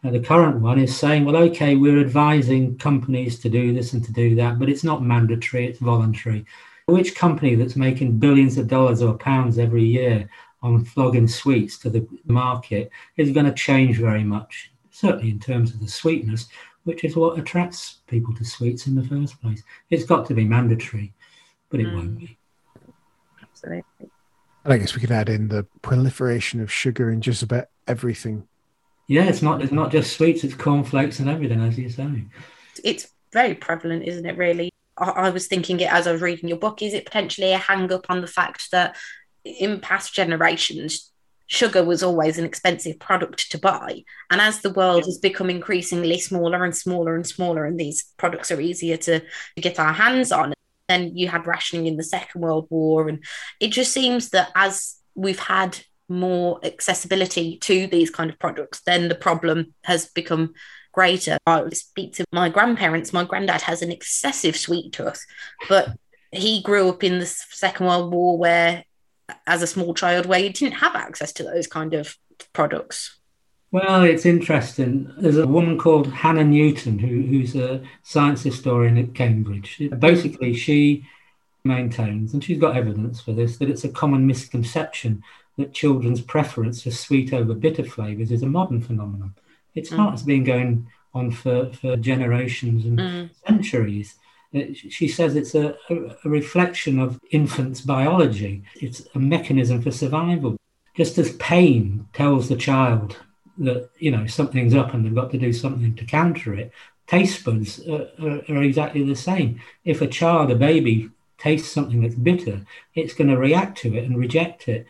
uh, 0.04 0.10
the 0.10 0.20
current 0.20 0.60
one 0.60 0.78
is 0.78 0.96
saying, 0.96 1.24
well, 1.24 1.36
okay, 1.36 1.74
we're 1.74 2.00
advising 2.00 2.78
companies 2.78 3.38
to 3.40 3.48
do 3.48 3.72
this 3.72 3.92
and 3.92 4.04
to 4.04 4.12
do 4.12 4.34
that, 4.36 4.58
but 4.58 4.68
it's 4.68 4.84
not 4.84 5.02
mandatory, 5.02 5.66
it's 5.66 5.78
voluntary. 5.78 6.44
Which 6.86 7.16
company 7.16 7.54
that's 7.54 7.76
making 7.76 8.18
billions 8.18 8.58
of 8.58 8.68
dollars 8.68 9.02
or 9.02 9.18
pounds 9.18 9.58
every 9.58 9.84
year 9.84 10.28
on 10.62 10.84
flogging 10.84 11.28
sweets 11.28 11.78
to 11.78 11.90
the 11.90 12.06
market 12.26 12.90
is 13.16 13.32
going 13.32 13.46
to 13.46 13.52
change 13.52 13.98
very 13.98 14.24
much, 14.24 14.72
certainly 14.96 15.30
in 15.30 15.38
terms 15.38 15.74
of 15.74 15.80
the 15.80 15.88
sweetness, 15.88 16.48
which 16.84 17.04
is 17.04 17.16
what 17.16 17.38
attracts 17.38 17.98
people 18.06 18.34
to 18.34 18.44
sweets 18.44 18.86
in 18.86 18.94
the 18.94 19.04
first 19.04 19.40
place. 19.42 19.62
It's 19.90 20.04
got 20.04 20.26
to 20.26 20.34
be 20.34 20.44
mandatory, 20.44 21.12
but 21.68 21.80
it 21.80 21.86
mm. 21.86 21.94
won't 21.94 22.18
be. 22.18 22.38
Absolutely. 23.42 24.10
And 24.64 24.72
I 24.72 24.78
guess 24.78 24.94
we 24.94 25.00
could 25.00 25.12
add 25.12 25.28
in 25.28 25.48
the 25.48 25.66
proliferation 25.82 26.60
of 26.60 26.72
sugar 26.72 27.10
in 27.10 27.20
just 27.20 27.42
about 27.42 27.66
everything. 27.86 28.48
Yeah, 29.06 29.24
it's 29.24 29.42
not 29.42 29.62
it's 29.62 29.72
not 29.72 29.92
just 29.92 30.16
sweets, 30.16 30.42
it's 30.42 30.54
cornflakes 30.54 31.20
and 31.20 31.28
everything, 31.28 31.60
as 31.60 31.78
you 31.78 31.88
say. 31.88 32.24
It's 32.82 33.08
very 33.32 33.54
prevalent, 33.54 34.04
isn't 34.04 34.26
it, 34.26 34.36
really? 34.36 34.72
I, 34.96 35.10
I 35.10 35.30
was 35.30 35.46
thinking 35.46 35.78
it 35.80 35.92
as 35.92 36.06
I 36.06 36.12
was 36.12 36.22
reading 36.22 36.48
your 36.48 36.58
book. 36.58 36.82
Is 36.82 36.94
it 36.94 37.04
potentially 37.04 37.52
a 37.52 37.58
hang 37.58 37.92
up 37.92 38.06
on 38.08 38.22
the 38.22 38.26
fact 38.26 38.70
that 38.72 38.96
in 39.44 39.80
past 39.80 40.14
generations, 40.14 41.12
sugar 41.46 41.84
was 41.84 42.02
always 42.02 42.38
an 42.38 42.44
expensive 42.44 42.98
product 42.98 43.50
to 43.50 43.58
buy. 43.58 44.02
And 44.30 44.40
as 44.40 44.60
the 44.60 44.72
world 44.72 45.04
has 45.04 45.18
become 45.18 45.50
increasingly 45.50 46.18
smaller 46.18 46.64
and 46.64 46.76
smaller 46.76 47.14
and 47.14 47.26
smaller, 47.26 47.64
and 47.64 47.78
these 47.78 48.12
products 48.16 48.50
are 48.50 48.60
easier 48.60 48.96
to, 48.96 49.20
to 49.20 49.60
get 49.60 49.78
our 49.78 49.92
hands 49.92 50.32
on, 50.32 50.54
then 50.88 51.16
you 51.16 51.28
had 51.28 51.46
rationing 51.46 51.86
in 51.86 51.96
the 51.96 52.02
Second 52.02 52.40
World 52.40 52.66
War. 52.70 53.08
And 53.08 53.24
it 53.60 53.68
just 53.68 53.92
seems 53.92 54.30
that 54.30 54.50
as 54.54 54.96
we've 55.14 55.38
had 55.38 55.78
more 56.08 56.60
accessibility 56.64 57.58
to 57.58 57.86
these 57.86 58.10
kind 58.10 58.30
of 58.30 58.38
products, 58.38 58.80
then 58.86 59.08
the 59.08 59.14
problem 59.14 59.74
has 59.84 60.06
become 60.06 60.54
greater. 60.92 61.38
I 61.46 61.68
speak 61.70 62.14
to 62.14 62.24
my 62.32 62.48
grandparents. 62.48 63.12
My 63.12 63.24
granddad 63.24 63.62
has 63.62 63.82
an 63.82 63.92
excessive 63.92 64.56
sweet 64.56 64.92
tooth, 64.92 65.24
but 65.68 65.90
he 66.32 66.62
grew 66.62 66.88
up 66.88 67.04
in 67.04 67.18
the 67.18 67.26
Second 67.26 67.86
World 67.86 68.12
War 68.12 68.38
where 68.38 68.84
as 69.46 69.62
a 69.62 69.66
small 69.66 69.94
child 69.94 70.26
where 70.26 70.38
you 70.38 70.50
didn't 70.50 70.74
have 70.74 70.94
access 70.94 71.32
to 71.34 71.42
those 71.42 71.66
kind 71.66 71.94
of 71.94 72.16
products? 72.52 73.18
Well, 73.72 74.04
it's 74.04 74.24
interesting. 74.24 75.12
There's 75.18 75.38
a 75.38 75.46
woman 75.46 75.76
called 75.76 76.06
Hannah 76.12 76.44
Newton 76.44 76.98
who, 76.98 77.22
who's 77.22 77.56
a 77.56 77.82
science 78.02 78.42
historian 78.42 78.96
at 78.96 79.14
Cambridge. 79.14 79.82
Basically, 79.98 80.54
she 80.54 81.04
maintains, 81.64 82.32
and 82.32 82.42
she's 82.42 82.58
got 82.58 82.76
evidence 82.76 83.20
for 83.20 83.32
this, 83.32 83.58
that 83.58 83.68
it's 83.68 83.84
a 83.84 83.88
common 83.88 84.26
misconception 84.26 85.22
that 85.58 85.74
children's 85.74 86.20
preference 86.20 86.82
for 86.82 86.90
sweet 86.90 87.32
over 87.32 87.54
bitter 87.54 87.84
flavors 87.84 88.30
is 88.30 88.42
a 88.42 88.46
modern 88.46 88.80
phenomenon. 88.80 89.34
It's 89.74 89.90
mm. 89.90 89.96
not. 89.96 90.14
It's 90.14 90.22
been 90.22 90.44
going 90.44 90.86
on 91.12 91.32
for, 91.32 91.72
for 91.72 91.96
generations 91.96 92.84
and 92.84 92.98
mm. 92.98 93.30
centuries 93.46 94.14
she 94.74 95.08
says 95.08 95.36
it's 95.36 95.54
a, 95.54 95.76
a, 95.90 96.28
reflection 96.28 96.98
of 96.98 97.20
infants' 97.30 97.80
biology. 97.80 98.62
It's 98.76 99.02
a 99.14 99.18
mechanism 99.18 99.82
for 99.82 99.90
survival. 99.90 100.56
Just 100.94 101.18
as 101.18 101.36
pain 101.36 102.08
tells 102.12 102.48
the 102.48 102.56
child 102.56 103.16
that 103.58 103.90
you 103.98 104.10
know 104.10 104.26
something's 104.26 104.74
up 104.74 104.92
and 104.92 105.04
they've 105.04 105.14
got 105.14 105.30
to 105.30 105.38
do 105.38 105.52
something 105.52 105.94
to 105.94 106.04
counter 106.04 106.54
it, 106.54 106.72
taste 107.06 107.44
buds 107.44 107.86
are, 107.88 108.08
are, 108.20 108.42
are 108.48 108.62
exactly 108.62 109.02
the 109.02 109.16
same. 109.16 109.60
If 109.84 110.00
a 110.00 110.06
child, 110.06 110.50
a 110.50 110.56
baby, 110.56 111.10
tastes 111.38 111.70
something 111.70 112.02
that's 112.02 112.14
bitter, 112.14 112.62
it's 112.94 113.14
going 113.14 113.30
to 113.30 113.36
react 113.36 113.78
to 113.78 113.96
it 113.96 114.04
and 114.04 114.16
reject 114.16 114.68
it. 114.68 114.86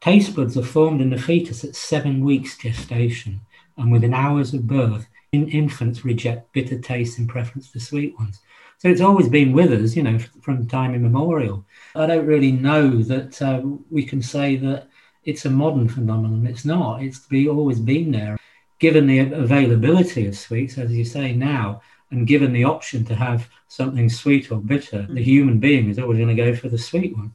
Taste 0.00 0.34
buds 0.36 0.56
are 0.56 0.62
formed 0.62 1.00
in 1.00 1.10
the 1.10 1.18
fetus 1.18 1.64
at 1.64 1.74
seven 1.74 2.24
weeks 2.24 2.56
gestation, 2.56 3.40
and 3.76 3.90
within 3.90 4.14
hours 4.14 4.54
of 4.54 4.66
birth, 4.66 5.08
in 5.32 5.48
infants 5.48 6.04
reject 6.04 6.52
bitter 6.52 6.78
tastes 6.78 7.18
in 7.18 7.26
preference 7.26 7.68
for 7.68 7.80
sweet 7.80 8.18
ones. 8.18 8.40
So 8.78 8.88
it's 8.88 9.00
always 9.00 9.28
been 9.28 9.52
with 9.52 9.72
us, 9.72 9.96
you 9.96 10.02
know, 10.04 10.18
from 10.40 10.66
time 10.68 10.94
immemorial. 10.94 11.64
I 11.94 12.06
don't 12.06 12.26
really 12.26 12.52
know 12.52 13.02
that 13.02 13.42
uh, 13.42 13.60
we 13.90 14.04
can 14.04 14.22
say 14.22 14.56
that 14.56 14.88
it's 15.24 15.44
a 15.44 15.50
modern 15.50 15.88
phenomenon. 15.88 16.46
It's 16.46 16.64
not. 16.64 17.02
It's 17.02 17.18
be, 17.26 17.48
always 17.48 17.80
been 17.80 18.12
there. 18.12 18.38
Given 18.78 19.08
the 19.08 19.18
availability 19.18 20.26
of 20.26 20.38
sweets, 20.38 20.78
as 20.78 20.92
you 20.92 21.04
say 21.04 21.34
now, 21.34 21.82
and 22.10 22.26
given 22.26 22.52
the 22.52 22.64
option 22.64 23.04
to 23.06 23.14
have 23.14 23.48
something 23.66 24.08
sweet 24.08 24.50
or 24.52 24.58
bitter, 24.58 25.02
mm. 25.02 25.14
the 25.14 25.22
human 25.22 25.58
being 25.58 25.90
is 25.90 25.98
always 25.98 26.18
going 26.18 26.34
to 26.34 26.42
go 26.42 26.54
for 26.54 26.68
the 26.68 26.78
sweet 26.78 27.16
one. 27.16 27.34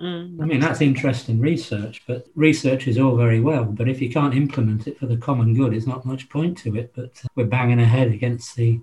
Mm, 0.00 0.40
I 0.40 0.44
mean, 0.44 0.60
that's 0.60 0.80
interesting 0.80 1.40
research, 1.40 2.02
but 2.06 2.28
research 2.36 2.86
is 2.86 2.98
all 2.98 3.16
very 3.16 3.40
well. 3.40 3.64
But 3.64 3.88
if 3.88 4.00
you 4.00 4.10
can't 4.10 4.34
implement 4.34 4.86
it 4.86 4.98
for 4.98 5.06
the 5.06 5.16
common 5.16 5.54
good, 5.54 5.74
it's 5.74 5.88
not 5.88 6.06
much 6.06 6.28
point 6.28 6.56
to 6.58 6.76
it. 6.76 6.92
But 6.94 7.20
uh, 7.24 7.28
we're 7.34 7.46
banging 7.46 7.80
ahead 7.80 8.08
against 8.08 8.54
the 8.54 8.80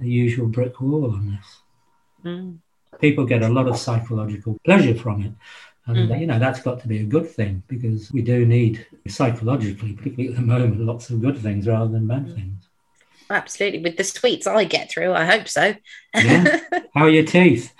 the 0.00 0.08
usual 0.08 0.46
brick 0.46 0.80
wall 0.80 1.12
on 1.12 1.30
this. 1.30 1.60
Mm. 2.24 2.58
People 3.00 3.24
get 3.24 3.42
a 3.42 3.48
lot 3.48 3.68
of 3.68 3.76
psychological 3.76 4.58
pleasure 4.64 4.94
from 4.94 5.22
it. 5.22 5.32
And, 5.86 6.08
mm. 6.08 6.20
you 6.20 6.26
know, 6.26 6.38
that's 6.38 6.60
got 6.60 6.80
to 6.80 6.88
be 6.88 7.00
a 7.00 7.04
good 7.04 7.28
thing 7.28 7.62
because 7.68 8.10
we 8.10 8.22
do 8.22 8.46
need 8.46 8.86
psychologically, 9.06 9.92
particularly 9.92 10.30
at 10.30 10.36
the 10.36 10.46
moment, 10.46 10.80
lots 10.80 11.10
of 11.10 11.20
good 11.20 11.36
things 11.38 11.66
rather 11.66 11.90
than 11.90 12.06
bad 12.06 12.26
mm. 12.26 12.34
things. 12.34 12.68
Absolutely. 13.30 13.80
With 13.80 13.96
the 13.96 14.04
sweets 14.04 14.46
I 14.46 14.64
get 14.64 14.90
through, 14.90 15.12
I 15.12 15.24
hope 15.24 15.48
so. 15.48 15.74
yeah. 16.14 16.60
How 16.94 17.04
are 17.04 17.10
your 17.10 17.24
teeth? 17.24 17.72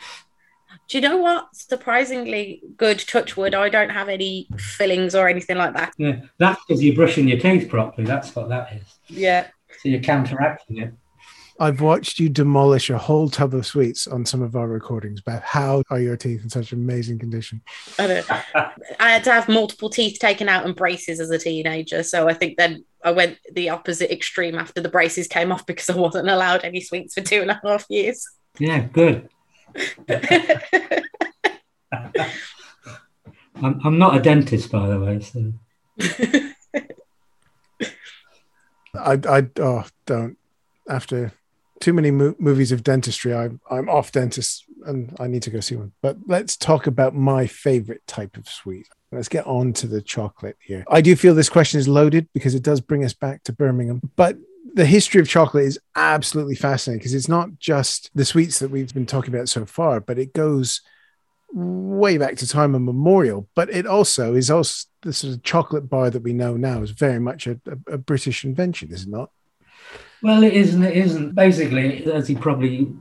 Do 0.89 0.99
you 0.99 1.03
know 1.03 1.17
what? 1.17 1.55
Surprisingly 1.55 2.63
good 2.77 2.99
touch 3.01 3.37
wood. 3.37 3.55
I 3.55 3.69
don't 3.69 3.91
have 3.91 4.09
any 4.09 4.49
fillings 4.59 5.15
or 5.15 5.29
anything 5.29 5.57
like 5.57 5.75
that. 5.75 5.95
Yeah, 5.97 6.21
that's 6.39 6.61
because 6.67 6.83
you're 6.83 6.95
brushing 6.95 7.29
your 7.29 7.39
teeth 7.39 7.69
properly. 7.69 8.07
That's 8.07 8.35
what 8.35 8.49
that 8.51 8.73
is. 8.75 8.83
Yeah. 9.09 9.49
So 9.81 9.89
you're 9.89 10.01
counteracting 10.01 10.79
it. 10.79 10.93
I've 11.61 11.81
watched 11.81 12.19
you 12.19 12.29
demolish 12.29 12.91
a 12.91 12.99
whole 12.99 13.29
tub 13.29 13.55
of 13.55 13.65
sweets 13.65 14.09
on 14.09 14.27
some 14.27 14.43
of 14.43 14.57
our 14.57 14.67
recordings. 14.67 15.21
Beth, 15.21 15.43
how 15.45 15.85
are 15.89 16.01
your 16.01 16.17
teeth 16.17 16.43
in 16.43 16.51
such 16.51 16.73
amazing 16.73 17.21
condition? 17.21 17.63
I, 17.99 18.25
I 18.99 19.11
had 19.11 19.25
to 19.25 19.33
have 19.33 19.49
multiple 19.49 19.89
teeth 19.89 20.19
taken 20.19 20.49
out 20.49 20.65
and 20.65 20.75
braces 20.75 21.21
as 21.21 21.31
a 21.31 21.39
teenager, 21.39 22.03
so 22.03 22.29
I 22.29 22.35
think 22.35 22.57
then 22.57 22.85
I 23.05 23.13
went 23.13 23.39
the 23.53 23.71
opposite 23.71 24.13
extreme 24.13 24.57
after 24.57 24.81
the 24.81 24.89
braces 24.89 25.29
came 25.29 25.53
off 25.53 25.65
because 25.65 25.89
I 25.89 25.97
wasn't 25.97 26.29
allowed 26.29 26.65
any 26.65 26.81
sweets 26.81 27.15
for 27.15 27.21
two 27.21 27.43
and 27.43 27.51
a 27.53 27.61
half 27.63 27.87
years. 27.89 28.27
Yeah, 28.59 28.81
good. 28.81 29.29
I'm, 33.57 33.81
I'm 33.85 33.99
not 33.99 34.17
a 34.17 34.21
dentist, 34.21 34.71
by 34.71 34.87
the 34.89 35.01
way, 35.01 35.21
so. 35.21 35.53
I, 38.97 39.19
I 39.29 39.47
oh 39.61 39.85
don't 40.07 40.39
after 40.89 41.33
too 41.81 41.93
many 41.93 42.11
mo- 42.11 42.37
movies 42.39 42.73
of 42.73 42.83
dentistry. 42.83 43.35
I'm 43.35 43.61
I'm 43.71 43.89
off 43.89 44.13
dentist 44.13 44.65
and 44.87 45.17
I 45.19 45.27
need 45.27 45.43
to 45.43 45.51
go 45.51 45.61
see 45.61 45.77
one. 45.77 45.93
But 46.03 46.19
let's 46.27 46.57
talk 46.57 46.87
about 46.87 47.15
my 47.15 47.47
favorite 47.47 48.07
type 48.07 48.37
of 48.37 48.49
sweet. 48.49 48.89
Let's 49.13 49.29
get 49.29 49.47
on 49.47 49.73
to 49.75 49.87
the 49.87 50.03
chocolate 50.03 50.57
here. 50.61 50.85
I 50.89 51.01
do 51.01 51.15
feel 51.17 51.35
this 51.35 51.49
question 51.49 51.79
is 51.79 51.89
loaded 51.89 52.29
because 52.35 52.55
it 52.55 52.63
does 52.63 52.81
bring 52.81 53.05
us 53.05 53.15
back 53.15 53.45
to 53.45 53.53
Birmingham, 53.53 54.01
but 54.17 54.37
the 54.75 54.85
history 54.85 55.21
of 55.21 55.29
chocolate 55.29 55.65
is 55.65 55.79
absolutely 55.95 56.57
fascinating 56.57 56.99
because 56.99 57.15
it's 57.15 57.29
not 57.29 57.59
just 57.59 58.11
the 58.15 58.25
sweets 58.25 58.59
that 58.59 58.71
we've 58.71 58.93
been 58.93 59.07
talking 59.07 59.33
about 59.33 59.49
so 59.49 59.65
far, 59.65 60.01
but 60.01 60.19
it 60.19 60.35
goes 60.35 60.83
way 61.53 62.19
back 62.19 62.37
to 62.37 62.49
time 62.49 62.75
immemorial. 62.75 63.49
But 63.55 63.71
it 63.71 63.87
also 63.87 64.35
is 64.35 64.51
also 64.51 64.89
the 65.03 65.13
sort 65.13 65.35
of 65.35 65.45
chocolate 65.45 65.89
bar 65.89 66.11
that 66.11 66.23
we 66.23 66.33
know 66.33 66.57
now 66.57 66.83
is 66.83 66.91
very 66.91 67.21
much 67.21 67.47
a, 67.47 67.61
a, 67.67 67.95
a 67.95 67.99
British 67.99 68.45
invention, 68.45 68.93
is 68.93 69.05
it 69.05 69.11
not? 69.11 69.31
Well, 70.23 70.43
it 70.43 70.55
isn't. 70.55 70.83
It 70.83 70.97
isn't. 70.97 71.37
Basically, 71.37 72.11
as 72.11 72.29
you 72.29 72.37
probably 72.37 72.93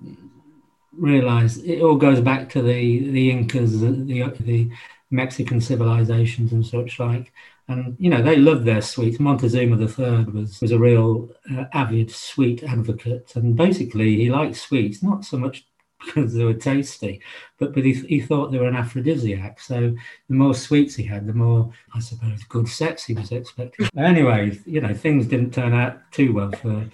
realise, 0.92 1.58
it 1.58 1.82
all 1.82 1.96
goes 1.96 2.22
back 2.22 2.50
to 2.50 2.62
the 2.62 3.10
the 3.10 3.32
Incas, 3.32 3.80
the, 3.80 3.92
the, 3.92 4.30
the 4.42 4.70
Mexican 5.10 5.60
civilizations, 5.60 6.51
and 6.51 6.65
such 6.65 7.00
like. 7.00 7.32
And 7.67 7.96
you 7.98 8.10
know, 8.10 8.22
they 8.22 8.36
loved 8.36 8.65
their 8.65 8.82
sweets. 8.82 9.20
Montezuma 9.20 9.79
III 9.79 10.25
was 10.25 10.60
was 10.62 10.72
a 10.72 10.79
real 10.79 11.32
uh, 11.51 11.65
avid 11.74 12.12
sweet 12.12 12.63
advocate, 12.63 13.36
and 13.36 13.55
basically, 13.55 14.17
he 14.17 14.29
liked 14.29 14.58
sweets 14.58 15.01
not 15.01 15.24
so 15.24 15.38
much 15.38 15.65
because 16.05 16.34
they 16.34 16.43
were 16.43 16.53
tasty, 16.53 17.22
but 17.58 17.74
but 17.74 17.86
he, 17.86 17.93
he 17.93 18.20
thought 18.20 18.51
they 18.51 18.58
were 18.58 18.67
an 18.67 18.75
aphrodisiac. 18.75 19.62
So 19.62 19.96
the 20.29 20.36
more 20.36 20.53
sweets 20.53 20.96
he 20.96 21.03
had, 21.03 21.25
the 21.25 21.34
more 21.34 21.72
I 21.93 22.00
suppose 22.00 22.43
good 22.43 22.67
sex 22.67 23.05
he 23.05 23.13
was 23.13 23.32
expecting. 23.32 23.89
anyway, 23.98 24.60
you 24.65 24.82
know, 24.82 24.93
things 24.93 25.27
didn't 25.27 25.53
turn 25.53 25.74
out 25.74 26.00
too 26.12 26.34
well 26.34 26.51
for 26.51 26.89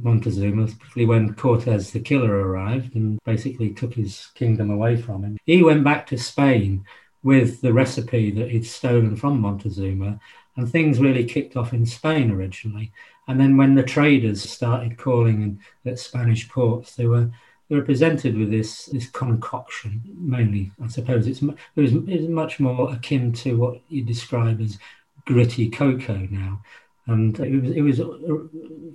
Montezuma, 0.00 0.66
particularly 0.66 1.06
when 1.06 1.34
Cortez 1.34 1.90
the 1.90 2.00
killer 2.00 2.32
arrived 2.32 2.94
and 2.94 3.18
basically 3.24 3.72
took 3.72 3.94
his 3.94 4.28
kingdom 4.34 4.70
away 4.70 4.96
from 4.96 5.24
him. 5.24 5.38
He 5.44 5.62
went 5.62 5.84
back 5.84 6.06
to 6.08 6.18
Spain 6.18 6.84
with 7.22 7.60
the 7.60 7.72
recipe 7.72 8.30
that 8.32 8.50
he'd 8.50 8.66
stolen 8.66 9.16
from 9.16 9.40
Montezuma, 9.40 10.20
and 10.56 10.70
things 10.70 11.00
really 11.00 11.24
kicked 11.24 11.56
off 11.56 11.72
in 11.72 11.86
Spain 11.86 12.30
originally. 12.30 12.92
And 13.28 13.40
then 13.40 13.56
when 13.56 13.74
the 13.74 13.82
traders 13.82 14.42
started 14.42 14.98
calling 14.98 15.60
at 15.86 15.98
Spanish 15.98 16.48
ports, 16.48 16.96
they 16.96 17.06
were 17.06 17.30
they 17.68 17.76
were 17.76 17.82
presented 17.82 18.36
with 18.36 18.50
this 18.50 18.86
this 18.86 19.08
concoction. 19.08 20.02
Mainly, 20.18 20.72
I 20.82 20.88
suppose 20.88 21.26
it's 21.26 21.42
it 21.42 21.56
was, 21.80 21.92
it 21.92 22.20
was 22.20 22.28
much 22.28 22.60
more 22.60 22.92
akin 22.92 23.32
to 23.34 23.56
what 23.56 23.80
you 23.88 24.02
describe 24.04 24.60
as 24.60 24.78
gritty 25.24 25.70
cocoa 25.70 26.26
now. 26.30 26.62
And 27.06 27.38
it 27.40 27.62
was 27.62 27.70
it 27.70 27.80
was 27.82 27.98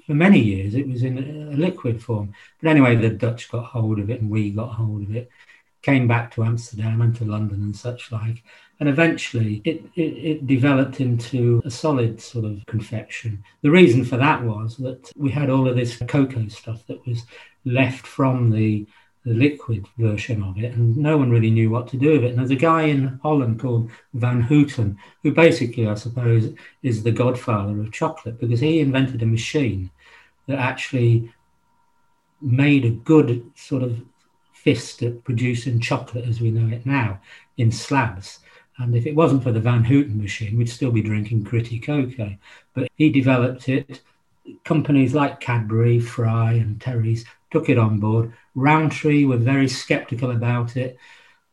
for 0.06 0.14
many 0.14 0.40
years 0.40 0.76
it 0.76 0.88
was 0.88 1.04
in 1.04 1.18
a 1.18 1.58
liquid 1.58 2.04
form. 2.04 2.34
But 2.62 2.70
anyway, 2.70 2.96
the 2.96 3.10
Dutch 3.10 3.50
got 3.50 3.66
hold 3.66 4.00
of 4.00 4.10
it, 4.10 4.22
and 4.22 4.30
we 4.30 4.52
got 4.52 4.74
hold 4.74 5.04
of 5.04 5.16
it. 5.16 5.30
Came 5.82 6.08
back 6.08 6.34
to 6.34 6.44
Amsterdam 6.44 7.02
and 7.02 7.16
to 7.16 7.26
London 7.26 7.62
and 7.62 7.76
such 7.76 8.12
like, 8.12 8.44
and 8.80 8.90
eventually 8.90 9.62
it, 9.64 9.84
it, 9.96 10.02
it, 10.02 10.48
developed 10.48 11.00
into 11.00 11.62
a 11.66 11.72
solid 11.72 12.22
sort 12.22 12.46
of 12.46 12.66
confection. 12.66 13.44
The 13.62 13.72
reason 13.72 14.04
for 14.04 14.18
that 14.18 14.44
was 14.44 14.78
that 14.78 15.12
we 15.16 15.32
had 15.32 15.50
all 15.50 15.68
of 15.68 15.76
this 15.76 15.98
cocoa 16.08 16.48
stuff 16.50 16.86
that 16.88 17.06
was 17.08 17.24
left 17.66 18.06
from 18.06 18.50
the, 18.52 18.86
the 19.26 19.34
liquid 19.34 19.88
version 19.98 20.44
of 20.44 20.58
it, 20.58 20.74
and 20.74 20.96
no 20.98 21.18
one 21.18 21.32
really 21.32 21.52
knew 21.52 21.70
what 21.70 21.88
to 21.90 21.98
do 21.98 22.14
with 22.14 22.24
it. 22.24 22.30
And 22.30 22.40
there's 22.40 22.52
a 22.52 22.56
guy 22.56 22.84
in 22.84 23.20
Holland 23.24 23.60
called 23.60 23.90
Van 24.14 24.42
Houten, 24.42 24.98
who 25.24 25.32
basically, 25.32 25.88
I 25.88 25.96
suppose, 25.96 26.54
is 26.84 27.04
the 27.04 27.12
godfather 27.12 27.80
of 27.80 27.92
chocolate 27.92 28.40
because 28.40 28.60
he 28.60 28.80
invented 28.80 29.22
a 29.22 29.26
machine 29.26 29.90
that 30.48 30.60
actually 30.60 31.32
made 32.42 32.86
a 32.86 32.92
good 32.92 33.44
sort 33.56 33.84
of 33.84 34.02
fist 34.64 35.04
at 35.04 35.24
producing 35.24 35.80
chocolate 35.80 36.26
as 36.26 36.42
we 36.42 36.52
know 36.52 36.74
it 36.76 36.86
now 36.86 37.20
in 37.58 37.72
slabs. 37.72 38.40
And 38.78 38.96
if 38.96 39.06
it 39.06 39.16
wasn't 39.16 39.44
for 39.44 39.52
the 39.52 39.60
Van 39.60 39.84
Houten 39.84 40.22
machine, 40.22 40.58
we'd 40.58 40.70
still 40.70 40.92
be 40.92 41.02
drinking 41.02 41.44
gritty 41.44 41.80
cocoa. 41.80 42.36
But 42.74 42.90
he 42.96 43.10
developed 43.10 43.70
it. 43.70 44.02
Companies 44.64 45.14
like 45.14 45.40
Cadbury, 45.40 46.00
Fry, 46.00 46.54
and 46.54 46.80
Terry's 46.80 47.26
took 47.52 47.70
it 47.70 47.78
on 47.78 48.00
board. 48.00 48.34
Rowntree 48.56 49.26
were 49.26 49.38
very 49.38 49.68
skeptical 49.68 50.32
about 50.32 50.78
it, 50.78 50.98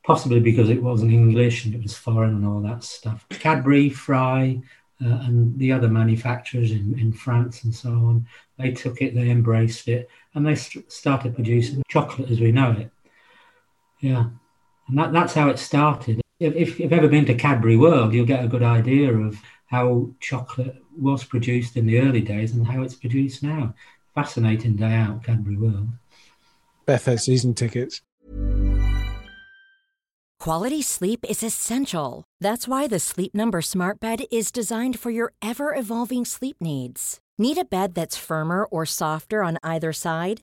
possibly 0.04 0.40
because 0.40 0.68
it 0.68 0.82
wasn't 0.82 1.12
English 1.12 1.64
and 1.64 1.74
it 1.74 1.82
was 1.82 1.96
foreign 1.96 2.34
and 2.34 2.46
all 2.46 2.60
that 2.60 2.84
stuff. 2.84 3.26
Cadbury, 3.30 3.88
Fry, 3.88 4.60
uh, 5.04 5.18
and 5.26 5.58
the 5.58 5.72
other 5.72 5.88
manufacturers 5.88 6.70
in, 6.70 6.98
in 6.98 7.12
France 7.12 7.64
and 7.64 7.74
so 7.74 7.90
on, 7.90 8.26
they 8.58 8.70
took 8.70 9.02
it, 9.02 9.14
they 9.14 9.30
embraced 9.30 9.88
it, 9.88 10.08
and 10.34 10.46
they 10.46 10.54
st- 10.54 10.90
started 10.90 11.34
producing 11.34 11.82
chocolate 11.88 12.30
as 12.30 12.40
we 12.40 12.52
know 12.52 12.72
it. 12.72 12.90
Yeah, 14.04 14.26
and 14.88 14.98
that, 14.98 15.12
that's 15.12 15.34
how 15.34 15.48
it 15.48 15.58
started 15.58 16.20
if, 16.40 16.54
if 16.54 16.80
you've 16.80 16.92
ever 16.92 17.08
been 17.08 17.24
to 17.26 17.34
Cadbury 17.34 17.76
World, 17.76 18.12
you'll 18.12 18.26
get 18.26 18.44
a 18.44 18.48
good 18.48 18.62
idea 18.62 19.12
of 19.12 19.40
how 19.66 20.10
chocolate 20.20 20.76
was 20.96 21.24
produced 21.24 21.76
in 21.76 21.86
the 21.86 22.00
early 22.00 22.20
days 22.20 22.52
and 22.52 22.66
how 22.66 22.82
it's 22.82 22.94
produced 22.94 23.42
now. 23.42 23.74
Fascinating 24.14 24.76
day 24.76 24.94
out, 24.94 25.24
Cadbury 25.24 25.56
World. 25.56 25.88
Beth 26.86 27.06
has 27.06 27.24
season 27.24 27.54
tickets. 27.54 28.02
Quality 30.38 30.82
sleep 30.82 31.24
is 31.28 31.42
essential. 31.42 32.24
That's 32.40 32.68
why 32.68 32.86
the 32.86 32.98
Sleep 32.98 33.34
Number 33.34 33.62
Smart 33.62 33.98
Bed 33.98 34.24
is 34.30 34.52
designed 34.52 34.98
for 34.98 35.10
your 35.10 35.32
ever 35.40 35.74
evolving 35.74 36.26
sleep 36.26 36.56
needs. 36.60 37.18
Need 37.38 37.56
a 37.56 37.64
bed 37.64 37.94
that's 37.94 38.16
firmer 38.16 38.64
or 38.66 38.84
softer 38.84 39.42
on 39.42 39.58
either 39.62 39.92
side? 39.92 40.42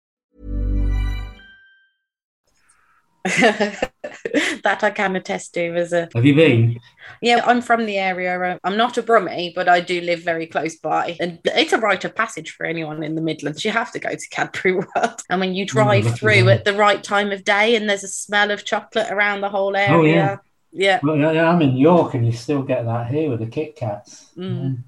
that 3.23 4.79
I 4.81 4.89
can 4.89 5.15
attest 5.15 5.53
to 5.53 5.75
as 5.75 5.93
a. 5.93 6.09
Have 6.15 6.25
you 6.25 6.35
been? 6.35 6.79
Yeah, 7.21 7.41
I'm 7.45 7.61
from 7.61 7.85
the 7.85 7.97
area. 7.97 8.59
I'm 8.63 8.77
not 8.77 8.97
a 8.97 9.03
Brummie, 9.03 9.53
but 9.53 9.69
I 9.69 9.79
do 9.79 10.01
live 10.01 10.21
very 10.21 10.47
close 10.47 10.75
by. 10.77 11.17
And 11.19 11.39
it's 11.45 11.73
a 11.73 11.77
rite 11.77 12.03
of 12.03 12.15
passage 12.15 12.51
for 12.51 12.65
anyone 12.65 13.03
in 13.03 13.13
the 13.13 13.21
Midlands. 13.21 13.63
You 13.63 13.71
have 13.71 13.91
to 13.91 13.99
go 13.99 14.09
to 14.09 14.29
Cadbury 14.31 14.73
World. 14.95 15.21
And 15.29 15.39
when 15.39 15.53
you 15.53 15.65
drive 15.65 16.05
lucky 16.05 16.17
through 16.17 16.49
at 16.49 16.65
the 16.65 16.73
right 16.73 17.03
time 17.03 17.31
of 17.31 17.43
day 17.43 17.75
and 17.75 17.87
there's 17.87 18.03
a 18.03 18.07
smell 18.07 18.49
of 18.49 18.65
chocolate 18.65 19.11
around 19.11 19.41
the 19.41 19.49
whole 19.49 19.75
area. 19.75 19.95
Oh, 19.95 20.03
yeah. 20.03 20.37
Yeah. 20.71 20.99
Well, 21.03 21.17
yeah, 21.17 21.49
I'm 21.49 21.61
in 21.61 21.75
York 21.77 22.13
and 22.13 22.25
you 22.25 22.31
still 22.31 22.63
get 22.63 22.85
that 22.85 23.07
here 23.07 23.29
with 23.29 23.39
the 23.39 23.45
Kit 23.45 23.75
Kats. 23.75 24.29
Mm. 24.37 24.83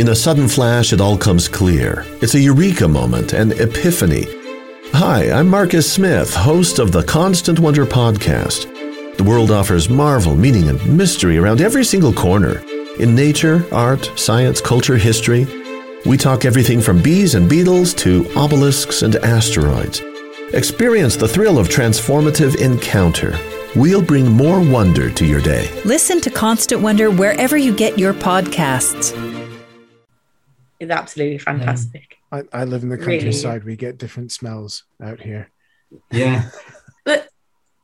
In 0.00 0.08
a 0.08 0.14
sudden 0.14 0.48
flash, 0.48 0.92
it 0.92 1.00
all 1.00 1.16
comes 1.16 1.48
clear. 1.48 2.04
It's 2.20 2.34
a 2.34 2.40
eureka 2.40 2.88
moment, 2.88 3.32
an 3.32 3.52
epiphany. 3.52 4.26
Hi, 4.92 5.30
I'm 5.30 5.48
Marcus 5.48 5.90
Smith, 5.90 6.34
host 6.34 6.78
of 6.78 6.92
the 6.92 7.02
Constant 7.04 7.58
Wonder 7.60 7.86
podcast. 7.86 8.66
The 9.16 9.22
world 9.24 9.50
offers 9.50 9.88
marvel, 9.88 10.34
meaning, 10.34 10.68
and 10.68 10.96
mystery 10.96 11.38
around 11.38 11.60
every 11.60 11.84
single 11.84 12.12
corner. 12.12 12.62
In 12.98 13.14
nature, 13.14 13.64
art, 13.72 14.10
science, 14.16 14.60
culture, 14.60 14.96
history, 14.96 15.46
we 16.04 16.16
talk 16.16 16.44
everything 16.44 16.80
from 16.80 17.00
bees 17.02 17.34
and 17.34 17.48
beetles 17.48 17.94
to 17.94 18.26
obelisks 18.36 19.02
and 19.02 19.16
asteroids. 19.16 20.00
Experience 20.52 21.16
the 21.16 21.28
thrill 21.28 21.58
of 21.58 21.68
transformative 21.68 22.56
encounter. 22.60 23.38
We'll 23.76 24.02
bring 24.02 24.30
more 24.30 24.60
wonder 24.60 25.10
to 25.10 25.26
your 25.26 25.40
day. 25.40 25.70
Listen 25.84 26.20
to 26.22 26.30
Constant 26.30 26.80
Wonder 26.80 27.10
wherever 27.10 27.56
you 27.56 27.74
get 27.74 27.98
your 27.98 28.14
podcasts. 28.14 29.12
It's 30.80 30.90
absolutely 30.90 31.38
um, 31.46 31.58
fantastic. 31.58 32.16
I, 32.30 32.42
I 32.52 32.64
live 32.64 32.82
in 32.82 32.88
the 32.88 32.96
Really? 32.96 33.18
countryside. 33.18 33.64
We 33.64 33.76
get 33.76 33.98
different 33.98 34.32
smells 34.32 34.84
out 35.02 35.20
here. 35.20 35.50
Yeah. 36.10 36.48
But 37.04 37.30